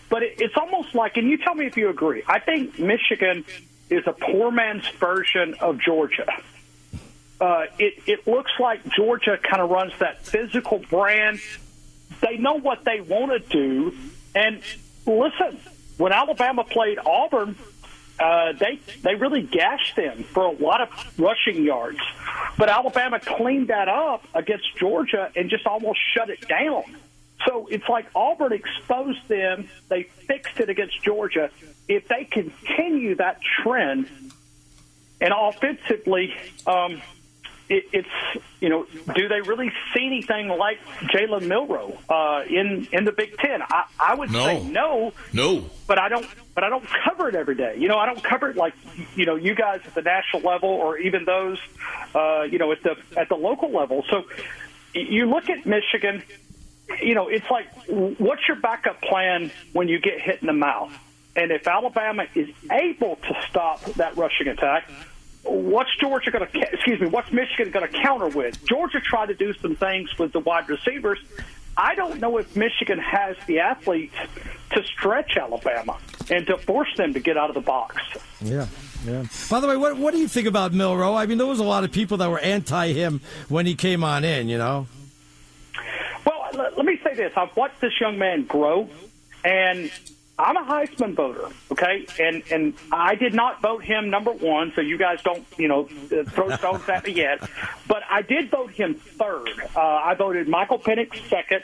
[0.10, 1.18] but it, it's almost like.
[1.18, 2.24] And you tell me if you agree.
[2.28, 3.46] I think Michigan
[3.90, 6.28] is a poor man's version of Georgia.
[7.40, 11.40] Uh, it it looks like Georgia kind of runs that physical brand.
[12.22, 13.98] They know what they want to do,
[14.36, 14.62] and
[15.06, 15.60] listen.
[15.98, 17.56] When Alabama played Auburn,
[18.20, 22.00] uh, they they really gashed them for a lot of rushing yards.
[22.58, 26.84] But Alabama cleaned that up against Georgia and just almost shut it down.
[27.46, 29.70] So it's like Auburn exposed them.
[29.90, 31.52] They fixed it against Georgia.
[31.88, 34.10] If they continue that trend,
[35.22, 37.02] and offensively, um,
[37.70, 40.80] it, it's you know, do they really see anything like
[41.14, 43.62] Jalen Milroe uh, in in the Big Ten?
[43.62, 44.46] I, I would No.
[44.46, 45.70] say no No.
[45.88, 46.26] but I don't
[46.56, 47.76] but I don't cover it every day.
[47.78, 48.74] You know, I don't cover it like
[49.16, 51.60] you know you guys at the national level or even those
[52.16, 54.04] uh, you know at the at the local level.
[54.10, 54.24] So
[54.94, 56.24] you look at Michigan.
[57.02, 60.94] You know, it's like what's your backup plan when you get hit in the mouth?
[61.36, 64.90] And if Alabama is able to stop that rushing attack,
[65.50, 66.60] what's Georgia going to?
[66.74, 68.64] Excuse me, what's Michigan going to counter with?
[68.66, 71.20] Georgia tried to do some things with the wide receivers.
[71.76, 74.16] I don't know if Michigan has the athletes
[74.72, 75.98] to stretch Alabama
[76.30, 78.02] and to force them to get out of the box.
[78.42, 78.68] Yeah,
[79.06, 79.26] yeah.
[79.50, 81.14] By the way, what what do you think about Milroe?
[81.14, 84.04] I mean, there was a lot of people that were anti him when he came
[84.04, 84.50] on in.
[84.50, 84.88] You know.
[86.26, 88.90] Well, let, let me say this: I've watched this young man grow,
[89.46, 89.92] and
[90.40, 91.48] I'm a Heisman voter.
[91.72, 95.68] Okay, and and I did not vote him number one, so you guys don't you
[95.68, 95.86] know
[96.30, 97.40] throw stones at me yet.
[97.88, 99.50] But I did vote him third.
[99.76, 101.64] Uh, I voted Michael Penix second.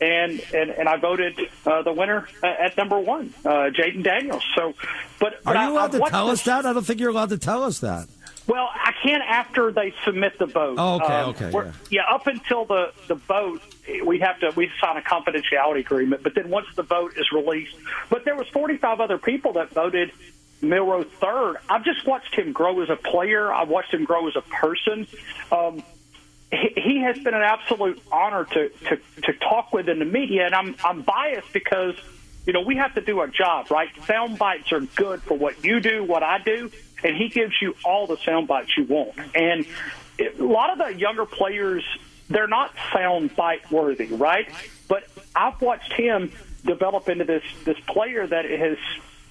[0.00, 4.42] And, and and I voted uh, the winner at number one, uh, Jayden Daniels.
[4.56, 4.74] So,
[5.20, 6.66] but, but Are you allowed I've to tell us that?
[6.66, 8.08] I don't think you're allowed to tell us that.
[8.46, 10.76] Well, I can after they submit the vote.
[10.78, 12.02] Oh, okay, Um, okay, we're- yeah.
[12.10, 13.62] Up until the the vote,
[14.04, 16.22] we have to we sign a confidentiality agreement.
[16.22, 17.74] But then once the vote is released,
[18.10, 20.12] but there was 45 other people that voted
[20.60, 21.56] Milroe third.
[21.70, 23.52] I've just watched him grow as a player.
[23.52, 25.06] I've watched him grow as a person.
[25.50, 25.82] Um,
[26.50, 30.44] he, he has been an absolute honor to, to to talk with in the media,
[30.46, 31.94] and I'm I'm biased because
[32.46, 33.88] you know we have to do our job, right?
[34.06, 36.70] Sound bites are good for what you do, what I do,
[37.04, 39.12] and he gives you all the sound bites you want.
[39.34, 39.66] And
[40.18, 41.84] it, a lot of the younger players,
[42.28, 44.48] they're not sound bite worthy, right?
[44.88, 45.04] But
[45.36, 46.32] I've watched him
[46.64, 48.78] develop into this this player that has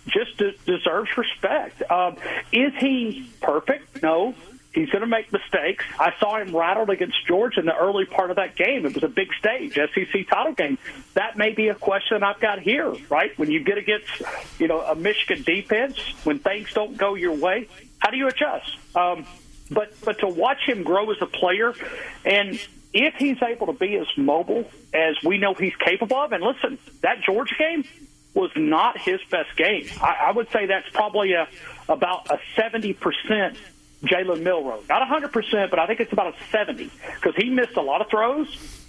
[0.08, 1.82] just de- deserves respect.
[1.92, 2.18] Um,
[2.52, 4.04] is he perfect?
[4.04, 4.36] No.
[4.74, 5.86] He's going to make mistakes.
[6.00, 8.86] I saw him rattled against Georgia in the early part of that game.
[8.88, 10.80] It was a big stage, SEC title game.
[11.14, 13.38] That may be a question I've got here, right?
[13.38, 14.10] When you get against,
[14.60, 17.68] you know, a Michigan defense, when things don't go your way,
[18.00, 18.78] how do you adjust?
[18.96, 19.28] Um,
[19.70, 21.74] but but to watch him grow as a player,
[22.26, 22.60] and
[22.94, 26.80] if he's able to be as mobile as we know he's capable of, and listen,
[27.02, 27.86] that Georgia game
[28.34, 29.88] was not his best game.
[30.02, 31.48] I, I would say that's probably a
[31.88, 33.58] about a seventy percent
[34.04, 34.84] Jalen Milroe.
[34.90, 38.10] Not 100%, but I think it's about a 70 because he missed a lot of
[38.10, 38.48] throws.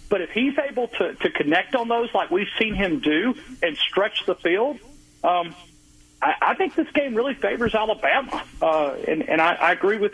[0.08, 3.76] But if he's able to, to connect on those like we've seen him do and
[3.76, 4.78] stretch the field,
[5.22, 5.54] um,
[6.20, 8.44] I, I think this game really favors Alabama.
[8.60, 10.12] Uh, and and I, I agree with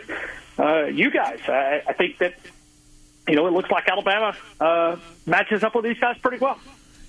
[0.57, 1.39] uh, you guys.
[1.47, 2.35] I, I think that,
[3.27, 6.59] you know, it looks like Alabama uh, matches up with these guys pretty well.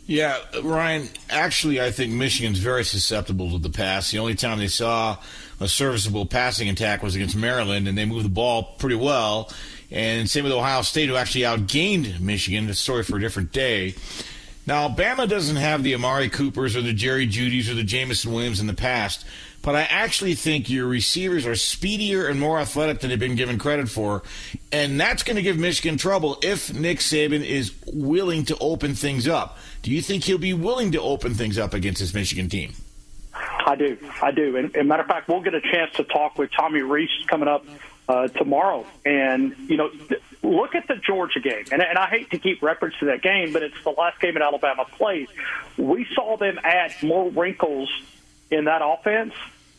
[0.07, 4.11] Yeah, Ryan, actually, I think Michigan's very susceptible to the pass.
[4.11, 5.19] The only time they saw
[5.63, 9.51] a serviceable passing attack was against Maryland, and they moved the ball pretty well.
[9.91, 12.69] And same with Ohio State, who actually outgained Michigan.
[12.69, 13.95] A story for a different day.
[14.67, 18.61] Now, Alabama doesn't have the Amari Coopers or the Jerry Jeudy's or the Jameson Williams
[18.61, 19.25] in the past,
[19.61, 23.59] but I actually think your receivers are speedier and more athletic than they've been given
[23.59, 24.23] credit for,
[24.71, 29.27] and that's going to give Michigan trouble if Nick Saban is willing to open things
[29.27, 29.59] up.
[29.83, 32.73] Do you think he'll be willing to open things up against this Michigan team?
[33.65, 33.99] I do.
[34.21, 34.57] I do.
[34.57, 37.49] And, and matter of fact, we'll get a chance to talk with Tommy Rees coming
[37.49, 37.65] up
[38.09, 38.87] uh, tomorrow.
[39.05, 39.91] And, you know,
[40.43, 41.65] look at the Georgia game.
[41.71, 44.35] And, and I hate to keep reference to that game, but it's the last game
[44.35, 45.29] that Alabama played.
[45.77, 47.91] We saw them add more wrinkles
[48.51, 49.35] in that offense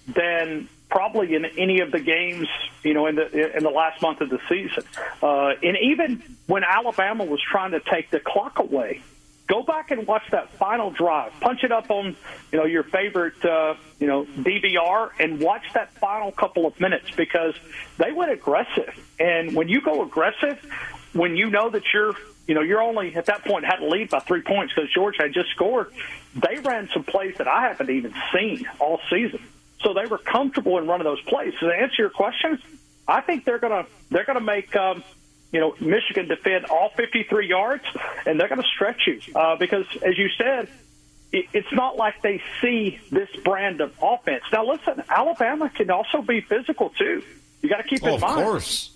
[0.08, 2.48] than probably in any of the games,
[2.84, 4.84] you know, in the in the last month of the season.
[5.22, 9.02] Uh, and even when Alabama was trying to take the clock away
[9.48, 11.34] go back and watch that final drive.
[11.40, 12.16] Punch it up on,
[12.52, 17.12] you know, your favorite, uh, you know, DVR and watch that final couple of minutes
[17.12, 17.54] because
[17.98, 18.94] they went aggressive.
[19.20, 20.60] And when you go aggressive,
[21.14, 22.14] when you know that you're,
[22.48, 25.24] you know, you're only at that point had to lead by three points because Georgia
[25.24, 25.92] had just scored.
[26.36, 29.40] They ran some plays that I haven't even seen all season.
[29.82, 31.54] So they were comfortable in running those plays.
[31.60, 32.60] So to answer your question,
[33.08, 35.04] I think they're gonna they're gonna make um,
[35.54, 37.84] you know, Michigan defend all 53 yards,
[38.26, 40.68] and they're going to stretch you uh, because, as you said,
[41.32, 44.44] it, it's not like they see this brand of offense.
[44.52, 47.22] Now, listen, Alabama can also be physical too.
[47.62, 48.40] You got to keep oh, in mind.
[48.40, 48.90] Of course.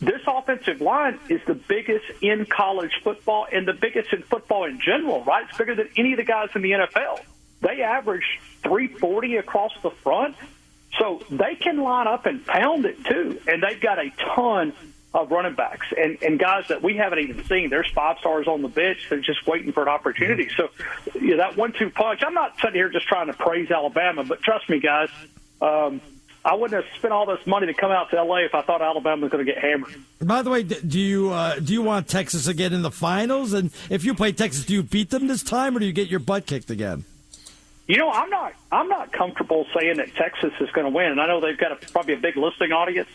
[0.00, 4.80] This offensive line is the biggest in college football and the biggest in football in
[4.80, 5.46] general, right?
[5.48, 7.20] It's bigger than any of the guys in the NFL.
[7.60, 10.36] They average 340 across the front.
[10.98, 13.40] So they can line up and pound it too.
[13.48, 14.72] And they've got a ton
[15.14, 17.70] of running backs and, and guys that we haven't even seen.
[17.70, 19.06] There's five stars on the bench.
[19.08, 20.50] They're just waiting for an opportunity.
[20.56, 20.70] So,
[21.14, 22.22] you know, that one-two punch.
[22.26, 25.08] I'm not sitting here just trying to praise Alabama, but trust me, guys.
[25.62, 26.00] Um,
[26.44, 28.82] I wouldn't have spent all this money to come out to LA if I thought
[28.82, 29.94] Alabama was going to get hammered.
[30.20, 33.54] By the way, do you uh, do you want Texas again in the finals?
[33.54, 36.08] And if you play Texas, do you beat them this time, or do you get
[36.08, 37.04] your butt kicked again?
[37.86, 41.20] You know, I'm not I'm not comfortable saying that Texas is going to win, and
[41.20, 43.08] I know they've got a, probably a big listening audience.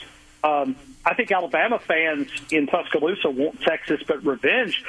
[0.44, 4.84] Um, I think Alabama fans in Tuscaloosa want Texas, but revenge.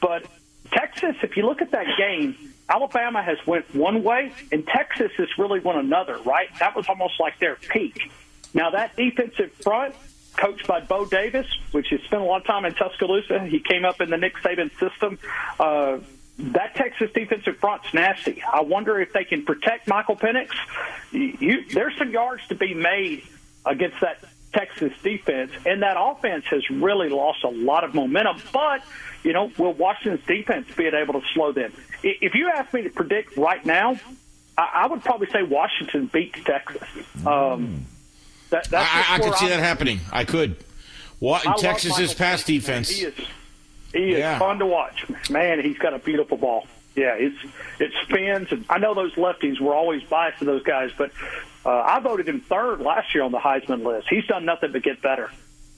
[0.00, 0.24] But
[0.70, 2.36] Texas, if you look at that game,
[2.68, 6.18] Alabama has went one way, and Texas has really went another.
[6.18, 6.48] Right?
[6.58, 8.10] That was almost like their peak.
[8.54, 9.94] Now that defensive front,
[10.36, 13.84] coached by Bo Davis, which has spent a lot of time in Tuscaloosa, he came
[13.84, 15.18] up in the Nick Saban system.
[15.58, 15.98] Uh,
[16.38, 18.42] that Texas defensive front's nasty.
[18.42, 20.50] I wonder if they can protect Michael Penix.
[21.12, 23.22] You, there's some yards to be made
[23.64, 24.22] against that
[24.56, 28.40] Texas defense, and that offense has really lost a lot of momentum.
[28.52, 28.82] But
[29.22, 31.72] you know, will Washington's defense being able to slow them?
[32.02, 33.98] If you ask me to predict right now,
[34.56, 36.82] I, would probably say Washington beats Texas.
[37.26, 37.84] Um,
[38.50, 40.00] that, that's I, I could see I'm, that happening.
[40.10, 40.56] I could.
[41.18, 42.88] What Texas's pass defense?
[42.88, 43.14] He is,
[43.92, 44.38] he is yeah.
[44.38, 45.04] fun to watch.
[45.28, 46.66] Man, he's got a beautiful ball.
[46.96, 47.36] Yeah, it's
[47.78, 51.12] it spins, and I know those lefties were always biased to those guys, but
[51.64, 54.06] uh, I voted him third last year on the Heisman list.
[54.08, 55.30] He's done nothing but get better,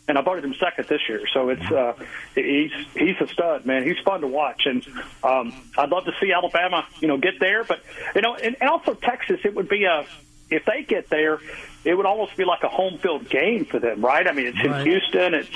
[0.06, 1.22] and I voted him second this year.
[1.34, 1.94] So it's uh,
[2.36, 3.82] he's he's a stud, man.
[3.82, 4.86] He's fun to watch, and
[5.24, 7.64] um, I'd love to see Alabama, you know, get there.
[7.64, 7.80] But
[8.14, 10.06] you know, and, and also Texas, it would be a
[10.50, 11.40] if they get there,
[11.84, 14.26] it would almost be like a home field game for them, right?
[14.26, 14.80] I mean, it's right.
[14.80, 15.34] in Houston.
[15.34, 15.50] It's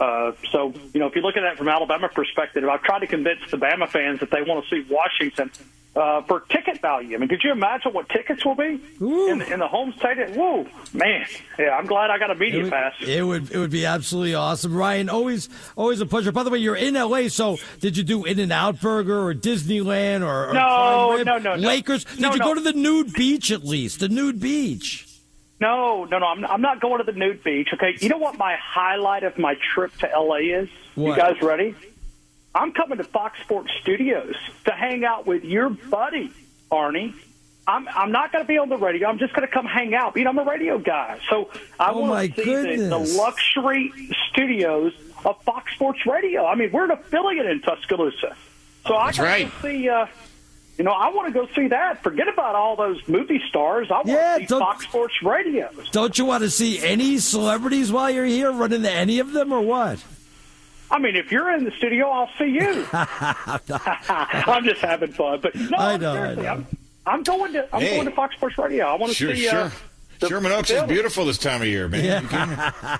[0.00, 3.06] uh, so, you know, if you look at that from Alabama perspective, I've tried to
[3.06, 5.50] convince the Bama fans that they want to see Washington
[5.96, 7.16] uh, for ticket value.
[7.16, 10.36] I mean, could you imagine what tickets will be in, in, the home stadium?
[10.36, 11.26] Whoa, man!
[11.58, 12.94] Yeah, I'm glad I got a media it would, pass.
[13.00, 15.08] It would it would be absolutely awesome, Ryan.
[15.08, 16.30] Always always a pleasure.
[16.30, 19.34] By the way, you're in LA, so did you do In and Out Burger or
[19.34, 22.04] Disneyland or, or no, no, no, no, Lakers?
[22.04, 22.44] Did no, you no.
[22.44, 23.98] go to the nude beach at least?
[24.00, 25.07] The nude beach.
[25.60, 26.26] No, no, no.
[26.26, 27.68] I'm, I'm not going to the nude beach.
[27.74, 27.96] Okay.
[28.00, 30.68] You know what my highlight of my trip to LA is?
[30.94, 31.10] What?
[31.10, 31.74] You guys ready?
[32.54, 36.32] I'm coming to Fox Sports Studios to hang out with your buddy,
[36.70, 37.14] Arnie.
[37.66, 39.08] I'm, I'm not going to be on the radio.
[39.08, 40.16] I'm just going to come hang out.
[40.16, 41.18] You know, I'm a radio guy.
[41.28, 43.92] So I Oh, want to see the, the luxury
[44.30, 44.92] studios
[45.24, 46.46] of Fox Sports Radio.
[46.46, 48.34] I mean, we're an affiliate in Tuscaloosa.
[48.86, 49.52] So I That's right.
[49.60, 50.06] see, uh,
[50.78, 52.02] you know, I want to go see that.
[52.02, 53.88] Forget about all those movie stars.
[53.90, 55.68] I want Yeah, to see Fox Sports Radio.
[55.92, 58.50] Don't you want to see any celebrities while you're here?
[58.52, 60.02] Run into any of them or what?
[60.90, 62.86] I mean, if you're in the studio, I'll see you.
[62.92, 66.48] I'm just having fun, but no, I I'm know, I know.
[66.48, 66.66] I'm,
[67.06, 67.94] I'm going to I'm Hey.
[67.96, 68.86] going to Fox Sports Radio.
[68.86, 69.42] I want to Sure, see.
[69.48, 69.60] sure.
[69.64, 69.70] Uh,
[70.20, 72.04] the- Sherman Oaks is beautiful this time of year, man.
[72.04, 72.96] Yeah.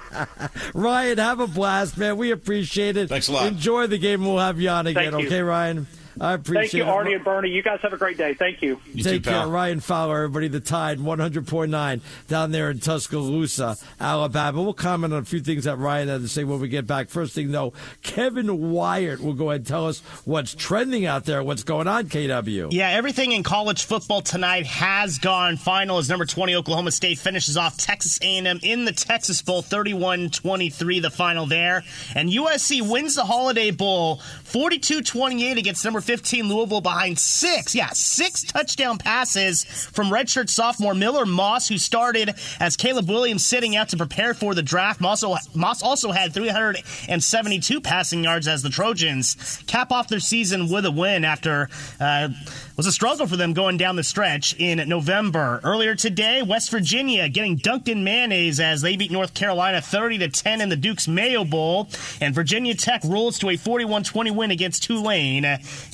[0.74, 2.16] Ryan, have a blast, man.
[2.16, 3.08] We appreciate it.
[3.08, 3.46] Thanks a lot.
[3.48, 4.24] Enjoy the game.
[4.24, 5.26] We'll have you on again, Thank you.
[5.28, 5.86] okay, Ryan?
[6.20, 6.70] I appreciate it.
[6.70, 6.86] Thank you, it.
[6.86, 7.50] Arnie and Bernie.
[7.50, 8.34] You guys have a great day.
[8.34, 8.80] Thank you.
[8.92, 9.40] You Take too, care.
[9.40, 9.50] pal.
[9.50, 10.48] Ryan Fowler, everybody.
[10.48, 14.62] The Tide, 100.9 down there in Tuscaloosa, Alabama.
[14.62, 17.08] We'll comment on a few things that Ryan had to say when we get back.
[17.08, 21.42] First thing, though, Kevin Wyatt will go ahead and tell us what's trending out there,
[21.42, 22.68] what's going on, KW.
[22.72, 27.56] Yeah, everything in college football tonight has gone final as number 20 Oklahoma State finishes
[27.56, 31.84] off Texas A&M in the Texas Bowl 31-23 the final there.
[32.14, 38.42] And USC wins the Holiday Bowl 42-28 against number 15 Louisville behind six, yeah, six
[38.42, 43.98] touchdown passes from redshirt sophomore Miller Moss who started as Caleb Williams sitting out to
[43.98, 45.02] prepare for the draft.
[45.02, 50.90] Moss also, had 372 passing yards as the Trojans cap off their season with a
[50.90, 51.68] win after
[52.00, 52.30] uh,
[52.78, 55.60] was a struggle for them going down the stretch in November.
[55.64, 60.28] Earlier today, West Virginia getting dunked in mayonnaise as they beat North Carolina 30 to
[60.28, 61.88] 10 in the Duke's Mayo Bowl,
[62.20, 65.44] and Virginia Tech rolls to a 41-20 win against Tulane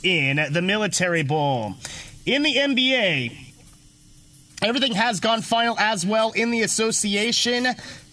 [0.02, 1.72] in the Military Bowl.
[2.26, 3.34] In the NBA,
[4.60, 7.66] everything has gone final as well in the association.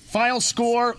[0.07, 0.95] Final score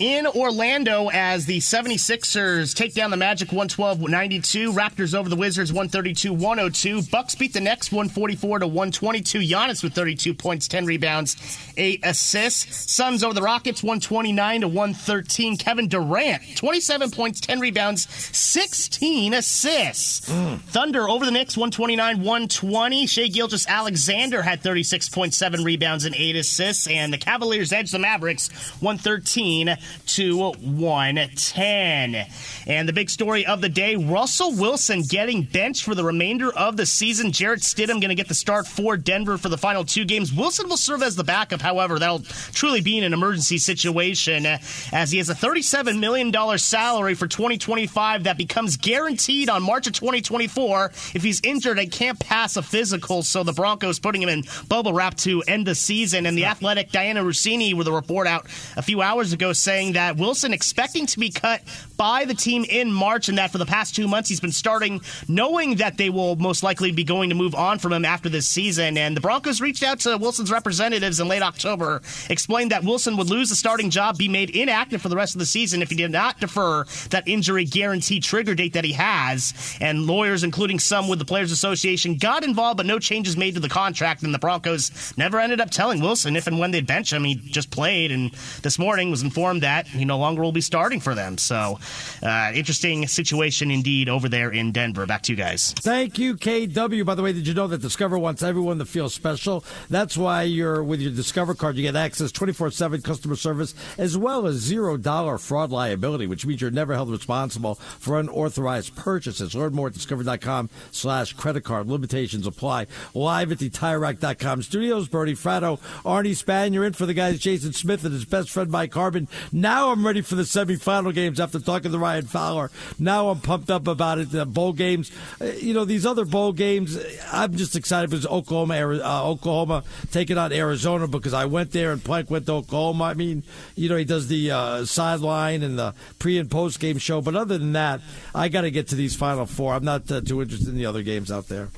[0.00, 7.10] in Orlando as the 76ers take down the Magic 112-92, Raptors over the Wizards 132-102,
[7.10, 11.36] Bucks beat the Nets 144 to 122, Giannis with 32 points, 10 rebounds,
[11.76, 18.08] 8 assists, Suns over the Rockets 129 to 113, Kevin Durant 27 points, 10 rebounds,
[18.34, 20.30] 16 assists.
[20.30, 20.60] Mm.
[20.60, 27.18] Thunder over the Knicks 129-120, Shai Gilgeous-Alexander had 36.7 rebounds and 8 assists, and the
[27.18, 28.48] Cavaliers edge the Mavericks
[28.80, 32.26] 113 to 110.
[32.66, 36.76] And the big story of the day Russell Wilson getting benched for the remainder of
[36.76, 37.32] the season.
[37.32, 40.32] Jarrett Stidham going to get the start for Denver for the final two games.
[40.32, 42.20] Wilson will serve as the backup, however, that'll
[42.52, 44.58] truly be in an emergency situation uh,
[44.92, 49.92] as he has a $37 million salary for 2025 that becomes guaranteed on March of
[49.92, 53.22] 2024 if he's injured and can't pass a physical.
[53.22, 56.26] So the Broncos putting him in bubble wrap to end the season.
[56.26, 60.16] And the athletic Dianna Russini with a report out a few hours ago saying that
[60.16, 61.62] Wilson expecting to be cut
[61.96, 65.00] by the team in March and that for the past two months he's been starting
[65.26, 68.48] knowing that they will most likely be going to move on from him after this
[68.48, 68.96] season.
[68.96, 73.30] And the Broncos reached out to Wilson's representatives in late October, explained that Wilson would
[73.30, 75.96] lose the starting job, be made inactive for the rest of the season if he
[75.96, 79.78] did not defer that injury guarantee trigger date that he has.
[79.80, 83.60] And lawyers, including some with the Players Association, got involved, but no changes made to
[83.60, 84.22] the contract.
[84.22, 87.24] And the Broncos never ended up telling Wilson if and when they'd bench him.
[87.24, 88.30] He just played, and
[88.62, 91.38] this morning was informed that he no longer will be starting for them.
[91.38, 91.78] So,
[92.22, 95.06] uh, interesting situation indeed over there in Denver.
[95.06, 95.72] Back to you guys.
[95.72, 97.04] Thank you, KW.
[97.04, 99.64] By the way, did you know that Discover wants everyone to feel special?
[99.88, 104.16] That's why you're with your Discover card, you get access 24 7 customer service as
[104.16, 109.54] well as zero dollar fraud liability, which means you're never held responsible for unauthorized purchases.
[109.54, 111.88] Learn more at discover.com slash credit card.
[111.88, 112.86] Limitations apply.
[113.14, 115.08] Live at the TireRack.com studios.
[115.08, 118.94] Bernie Fratto, Arnie Spanier in for the guys Jason Smith and his best friend Mike
[118.94, 119.28] Harmon.
[119.52, 122.70] Now I'm ready for the semifinal games after talking to Ryan Fowler.
[122.98, 124.30] Now I'm pumped up about it.
[124.30, 126.98] The bowl games, uh, you know, these other bowl games,
[127.32, 129.82] I'm just excited because Oklahoma, uh, Oklahoma
[130.12, 133.04] taking on Arizona because I went there and Plank went to Oklahoma.
[133.04, 133.42] I mean,
[133.74, 137.20] you know, he does the uh, sideline and the pre and post game show.
[137.20, 138.00] But other than that,
[138.34, 139.74] I got to get to these final four.
[139.74, 141.68] I'm not uh, too interested in the other games out there.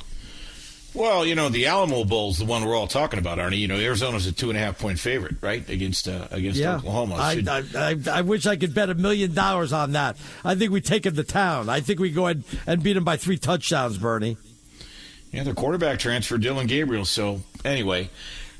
[0.94, 3.58] Well, you know, the Alamo Bowl's the one we're all talking about, Arnie.
[3.58, 6.76] You know, Arizona's a two and a half point favorite, right, against uh, against yeah,
[6.76, 7.14] Oklahoma.
[7.14, 10.18] I, Should- I, I, I wish I could bet a million dollars on that.
[10.44, 11.70] I think we take him to town.
[11.70, 14.36] I think we go ahead and beat him by three touchdowns, Bernie.
[15.30, 17.06] Yeah, their quarterback transfer, Dillon Gabriel.
[17.06, 18.10] So anyway,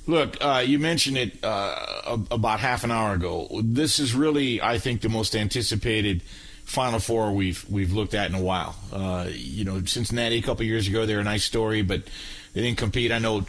[0.06, 3.60] look, uh, you mentioned it uh, about half an hour ago.
[3.62, 6.22] This is really, I think, the most anticipated
[6.64, 8.74] Final Four we've we've looked at in a while.
[8.92, 12.02] Uh, you know, Cincinnati a couple years ago, they're a nice story, but
[12.54, 13.12] they didn't compete.
[13.12, 13.44] I know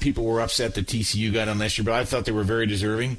[0.00, 2.66] people were upset that TCU got on this year, but I thought they were very
[2.66, 3.16] deserving.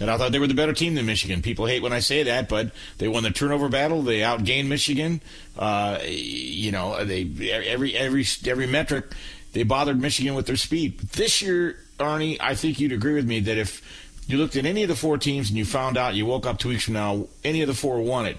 [0.00, 1.42] And I thought they were the better team than Michigan.
[1.42, 4.02] People hate when I say that, but they won the turnover battle.
[4.02, 5.20] They outgained Michigan.
[5.56, 9.06] Uh, you know, they every every every metric
[9.52, 10.98] they bothered Michigan with their speed.
[10.98, 13.82] This year, Arnie, I think you'd agree with me that if
[14.26, 16.58] you looked at any of the four teams and you found out you woke up
[16.58, 18.36] two weeks from now, any of the four won it,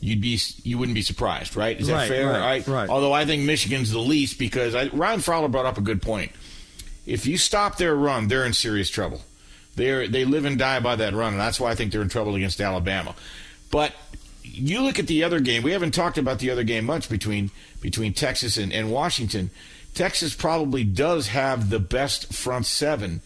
[0.00, 1.78] you'd be you wouldn't be surprised, right?
[1.80, 2.26] Is that Right, fair?
[2.30, 2.88] right, I- right.
[2.88, 6.32] Although I think Michigan's the least because I, Ryan Fowler brought up a good point.
[7.06, 9.22] If you stop their run, they're in serious trouble.
[9.76, 12.08] They they live and die by that run, and that's why I think they're in
[12.08, 13.14] trouble against Alabama.
[13.70, 13.92] But
[14.42, 15.62] you look at the other game.
[15.62, 19.50] We haven't talked about the other game much between between Texas and, and Washington.
[19.94, 23.20] Texas probably does have the best front seven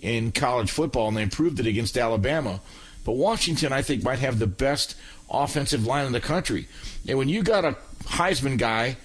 [0.00, 2.60] in college football, and they improved it against Alabama.
[3.04, 4.94] But Washington, I think, might have the best
[5.30, 6.68] offensive line in the country.
[7.06, 8.96] And when you got a Heisman guy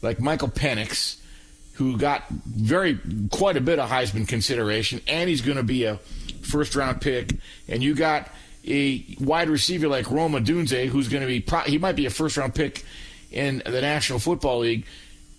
[0.00, 1.18] like Michael Penix,
[1.74, 2.98] who got very
[3.30, 5.96] quite a bit of Heisman consideration, and he's going to be a
[6.42, 7.32] first round pick,
[7.68, 8.28] and you got
[8.66, 12.10] a wide receiver like Rome Odunze, who's going to be pro- he might be a
[12.10, 12.84] first round pick
[13.30, 14.86] in the National Football League.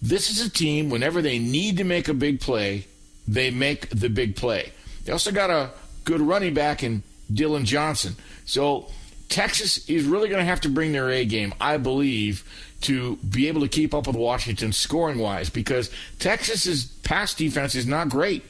[0.01, 0.89] This is a team.
[0.89, 2.87] Whenever they need to make a big play,
[3.27, 4.73] they make the big play.
[5.05, 5.71] They also got a
[6.03, 7.03] good running back in
[7.33, 8.15] Dillon Johnson.
[8.45, 8.89] So
[9.29, 12.43] Texas is really going to have to bring their A game, I believe,
[12.81, 17.87] to be able to keep up with Washington scoring wise because Texas's pass defense is
[17.87, 18.43] not great.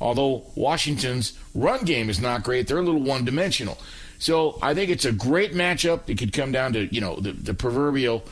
[0.00, 3.78] Although Washington's run game is not great, they're a little one dimensional.
[4.18, 6.08] So I think it's a great matchup.
[6.08, 8.24] It could come down to, you know, the, the proverbial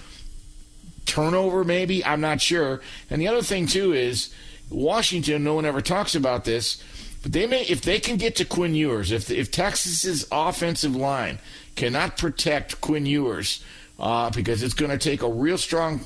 [1.07, 2.05] turnover, maybe.
[2.05, 2.81] I'm not sure.
[3.11, 4.35] And the other thing, too, is
[4.71, 6.83] Washington, no one ever talks about this,
[7.23, 11.39] but they may, if they can get to Quinn Ewers, if, if Texas's offensive line
[11.77, 13.63] cannot protect Quinn Ewers,
[13.99, 16.01] uh, because it's going to take a real strong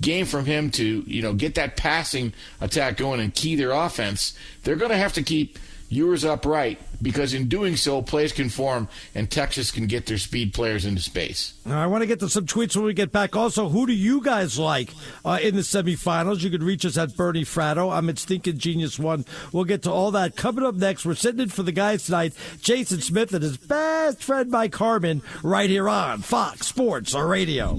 [0.00, 4.36] game from him to, you know, get that passing attack going and key their offense,
[4.62, 5.58] they're going to have to keep
[5.88, 10.52] Ewers upright because in doing so, plays can form and Texas can get their speed
[10.52, 11.54] players into space.
[11.64, 13.36] Now, I want to get to some tweets when we get back.
[13.36, 14.90] Also, who do you guys like
[15.24, 16.42] uh, in the semifinals?
[16.42, 17.92] You can reach us at Bernie Fratto.
[17.92, 19.24] I'm at Stinking Genius One.
[19.52, 21.06] We'll get to all that coming up next.
[21.06, 25.22] We're sitting in for the guys tonight, Jason Smith and his best friend Mike Harmon,
[25.42, 27.78] right here on Fox Sports Radio.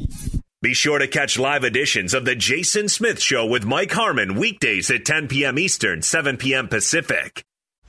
[0.62, 4.91] Be sure to catch live editions of The Jason Smith Show with Mike Harmon weekdays
[4.91, 5.57] at 10 p.m.
[5.57, 6.68] Eastern, 7 p.m.
[6.68, 7.45] Pacific.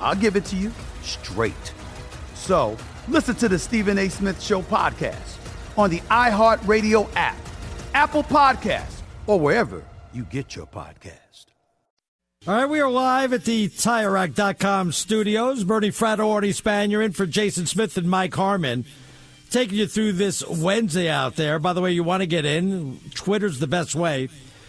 [0.00, 0.72] I'll give it to you
[1.02, 1.72] straight.
[2.34, 2.76] So
[3.08, 4.08] listen to the Stephen A.
[4.08, 5.36] Smith Show podcast
[5.78, 7.36] on the iHeartRadio app,
[7.94, 9.82] Apple Podcasts, or wherever
[10.12, 11.46] you get your podcast.
[12.48, 15.64] All right, we are live at the TireRack.com studios.
[15.64, 18.84] Bernie Fratto, Arnie Spanier in for Jason Smith and Mike Harmon.
[19.50, 21.58] Taking you through this Wednesday out there.
[21.58, 24.28] By the way, you want to get in, Twitter's the best way.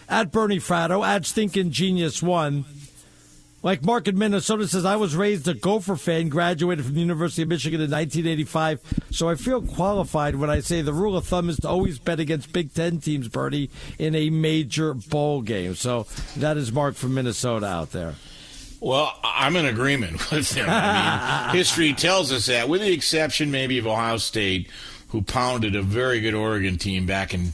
[0.09, 2.65] At Bernie Fratto, at Stinking Genius One.
[3.67, 7.41] Like Mark in Minnesota says, I was raised a Gopher fan, graduated from the University
[7.41, 8.79] of Michigan in 1985,
[9.11, 12.21] so I feel qualified when I say the rule of thumb is to always bet
[12.21, 15.75] against Big Ten teams, Bernie, in a major bowl game.
[15.75, 16.07] So
[16.37, 18.15] that is Mark from Minnesota out there.
[18.79, 20.67] Well, I'm in agreement with him.
[20.69, 24.69] I mean, history tells us that, with the exception maybe of Ohio State,
[25.09, 27.51] who pounded a very good Oregon team back in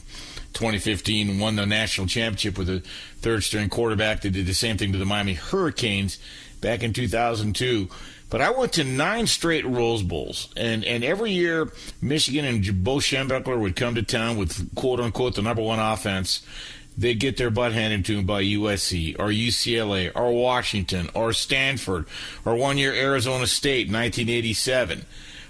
[0.54, 2.82] 2015 won the national championship with a
[3.20, 4.22] third string quarterback.
[4.22, 6.18] They did the same thing to the Miami Hurricanes
[6.60, 7.88] back in 2002.
[8.30, 12.96] But I went to nine straight Rose Bowls, and, and every year Michigan and Bo
[12.96, 16.44] Schembechler would come to town with quote unquote the number one offense.
[16.96, 22.06] They'd get their butt handed to them by USC or UCLA or Washington or Stanford
[22.44, 25.04] or one year Arizona State, 1987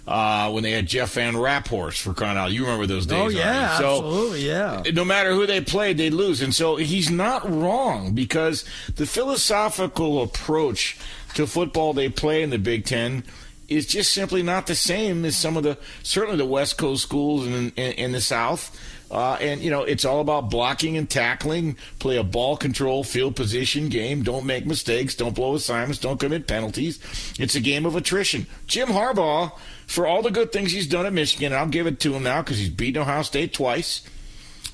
[0.06, 2.52] uh, when they had Jeff Van Raaphorst for crying out.
[2.52, 3.18] You remember those days?
[3.18, 4.82] Oh yeah, so, absolutely, yeah.
[4.92, 8.64] No matter who they played, they'd lose, and so he's not wrong because
[8.96, 10.98] the philosophical approach
[11.34, 13.24] to football they play in the Big Ten
[13.68, 17.46] is just simply not the same as some of the certainly the West Coast schools
[17.46, 18.78] in, in, in the South.
[19.10, 21.76] Uh, and you know it's all about blocking and tackling.
[21.98, 24.22] Play a ball control, field position game.
[24.22, 25.14] Don't make mistakes.
[25.14, 25.98] Don't blow assignments.
[25.98, 26.98] Don't commit penalties.
[27.38, 28.46] It's a game of attrition.
[28.66, 29.52] Jim Harbaugh,
[29.86, 32.42] for all the good things he's done at Michigan, I'll give it to him now
[32.42, 34.02] because he's beaten Ohio State twice,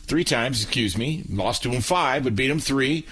[0.05, 0.63] three times.
[0.63, 1.25] Excuse me.
[1.29, 3.07] Lost to him five, but beat him three.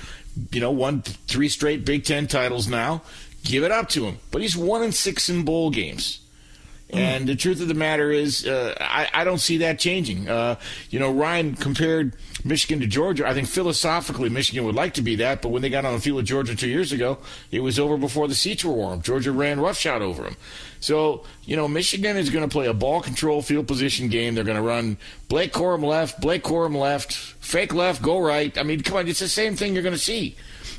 [0.53, 3.03] You know, won three straight Big Ten titles now.
[3.45, 4.19] Give it up to him.
[4.31, 6.21] But he's one and six in bowl games.
[6.91, 10.29] And the truth of the matter is, uh, I, I, don't see that changing.
[10.29, 10.57] Uh,
[10.89, 13.29] you know, Ryan compared Michigan to Georgia.
[13.29, 16.01] I think philosophically, Michigan would like to be that, but when they got on the
[16.01, 17.19] field with Georgia two years ago,
[17.51, 19.03] it was over before the seats were warm.
[19.03, 20.37] Georgia ran roughshod over them.
[20.81, 24.35] So, you know, Michigan is going to play a ball control field position game.
[24.35, 24.97] They're going to run
[25.29, 28.57] Blake Corum left, Blake Corum left, fake left, go right.
[28.57, 30.37] I mean, come on, it's the same thing you're going to see.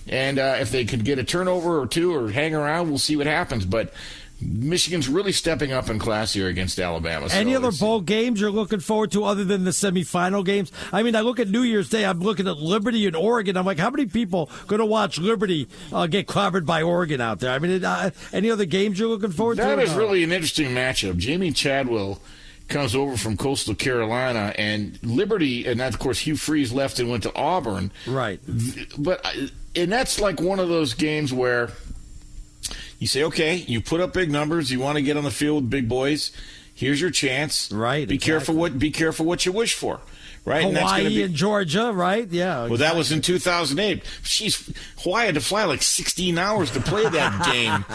[0.07, 3.15] And uh, if they can get a turnover or two or hang around, we'll see
[3.15, 3.65] what happens.
[3.65, 3.93] But
[4.41, 7.29] Michigan's really stepping up in class here against Alabama.
[7.29, 10.71] So Any other bowl games you're looking forward to other than the semifinal games?
[10.93, 12.05] I mean, I look at New Year's Day.
[12.05, 13.57] I'm looking at Liberty and Oregon.
[13.57, 17.39] I'm like, how many people going to watch Liberty uh, get clobbered by Oregon out
[17.39, 17.51] there?
[17.51, 19.75] I mean, uh, any other games you're looking forward that to?
[19.75, 21.13] That is really an interesting matchup.
[21.15, 22.21] Jamey Chadwell
[22.69, 27.09] comes over from Coastal Carolina, and Liberty, and that, of course, Hugh Freeze left and
[27.09, 27.91] went to Auburn.
[28.07, 28.39] Right.
[28.97, 31.71] But uh, and that's like one of those games where
[32.99, 34.71] you say, okay, you put up big numbers.
[34.71, 36.31] You want to get on the field with big boys.
[36.73, 37.71] Here's your chance.
[37.71, 38.07] Right.
[38.07, 38.17] Be exactly.
[38.19, 38.77] careful what.
[38.79, 39.99] Be careful what you wish for.
[40.45, 40.63] Right.
[40.63, 41.91] Hawaii and, be, and Georgia.
[41.93, 42.27] Right.
[42.29, 42.45] Yeah.
[42.45, 42.77] Well, exactly.
[42.77, 44.03] that was in 2008.
[44.23, 47.85] She's Hawaii had to fly like 16 hours to play that game.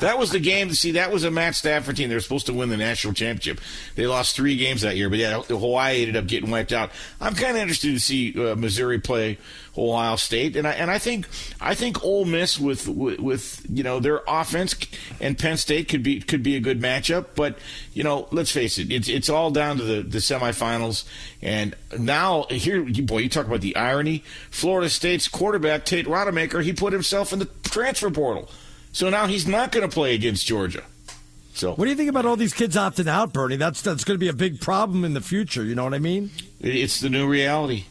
[0.00, 0.92] that was the game to see.
[0.92, 2.08] That was a Matt Stafford team.
[2.08, 3.60] They were supposed to win the national championship.
[3.94, 6.90] They lost three games that year, but yeah, Hawaii ended up getting wiped out.
[7.20, 9.38] I'm kind of interested to see uh, Missouri play
[9.76, 11.26] Ohio State, and I and I think
[11.60, 14.76] I think Ole Miss with, with, with you know their offense
[15.20, 17.28] and Penn State could be could be a good matchup.
[17.34, 17.58] But
[17.94, 21.04] you know, let's face it, it's it's all down to the the semifinals.
[21.40, 24.24] And now here, boy, you talk about the irony.
[24.50, 26.06] Florida State's quarterback Tate
[26.48, 28.50] Rodemaker, he put himself in the transfer portal,
[28.92, 30.82] so now he's not going to play against Georgia.
[31.54, 33.56] So, what do you think about all these kids opting out, Bernie?
[33.56, 35.64] That's that's going to be a big problem in the future.
[35.64, 36.30] You know what I mean?
[36.60, 37.84] It's the new reality.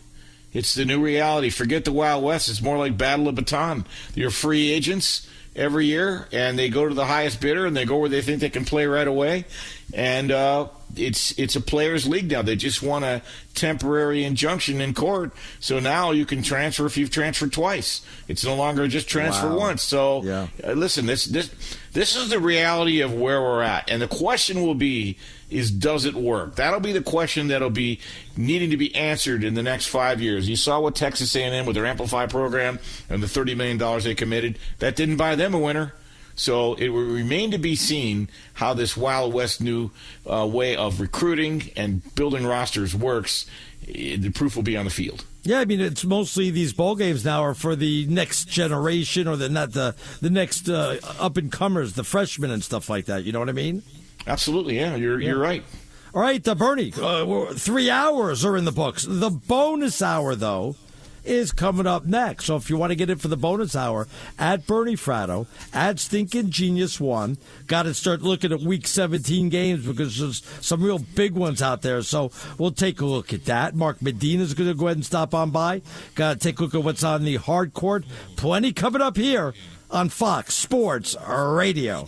[0.52, 1.49] It's the new reality.
[1.49, 2.49] Forget the Wild West.
[2.49, 3.86] It's more like Battle of Baton.
[4.16, 7.99] You're free agents every year, and they go to the highest bidder, and they go
[7.99, 9.45] where they think they can play right away.
[9.93, 12.42] And uh, it's it's a players' league now.
[12.42, 13.22] They just want a
[13.54, 18.02] temporary injunction in court, so now you can transfer if you've transferred twice.
[18.28, 19.58] It's no longer just transfer wow.
[19.58, 19.84] once.
[19.84, 20.48] So yeah.
[20.64, 21.52] uh, listen, this this
[21.94, 25.18] this is the reality of where we're at, and the question will be
[25.50, 26.56] is does it work?
[26.56, 28.00] That'll be the question that'll be
[28.38, 30.48] needing to be answered in the next five years.
[30.48, 32.80] You saw what Texas A&M with their Amplify program
[33.10, 34.58] and the thirty million dollars they committed.
[34.80, 35.94] That didn't buy them a winner.
[36.42, 39.92] So it will remain to be seen how this Wild West new
[40.28, 43.46] uh, way of recruiting and building rosters works.
[43.86, 45.24] The proof will be on the field.
[45.44, 49.36] Yeah, I mean it's mostly these bowl games now are for the next generation or
[49.36, 53.24] the not the the next uh, up and comers, the freshmen and stuff like that.
[53.24, 53.84] You know what I mean?
[54.26, 54.96] Absolutely, yeah.
[54.96, 55.30] You're yeah.
[55.30, 55.64] you're right.
[56.12, 56.92] All right, uh, Bernie.
[57.00, 59.06] Uh, three hours are in the books.
[59.08, 60.76] The bonus hour, though,
[61.24, 62.46] is coming up next.
[62.46, 64.08] So if you want to get in for the bonus hour,
[64.40, 69.86] at Bernie Fratto, at Stinking Genius One, got to start looking at Week 17 games
[69.86, 72.02] because there's some real big ones out there.
[72.02, 73.76] So we'll take a look at that.
[73.76, 75.82] Mark Medina is going to go ahead and stop on by.
[76.16, 78.06] Got to take a look at what's on the hard court.
[78.36, 79.54] Plenty coming up here
[79.90, 82.08] on Fox Sports Radio.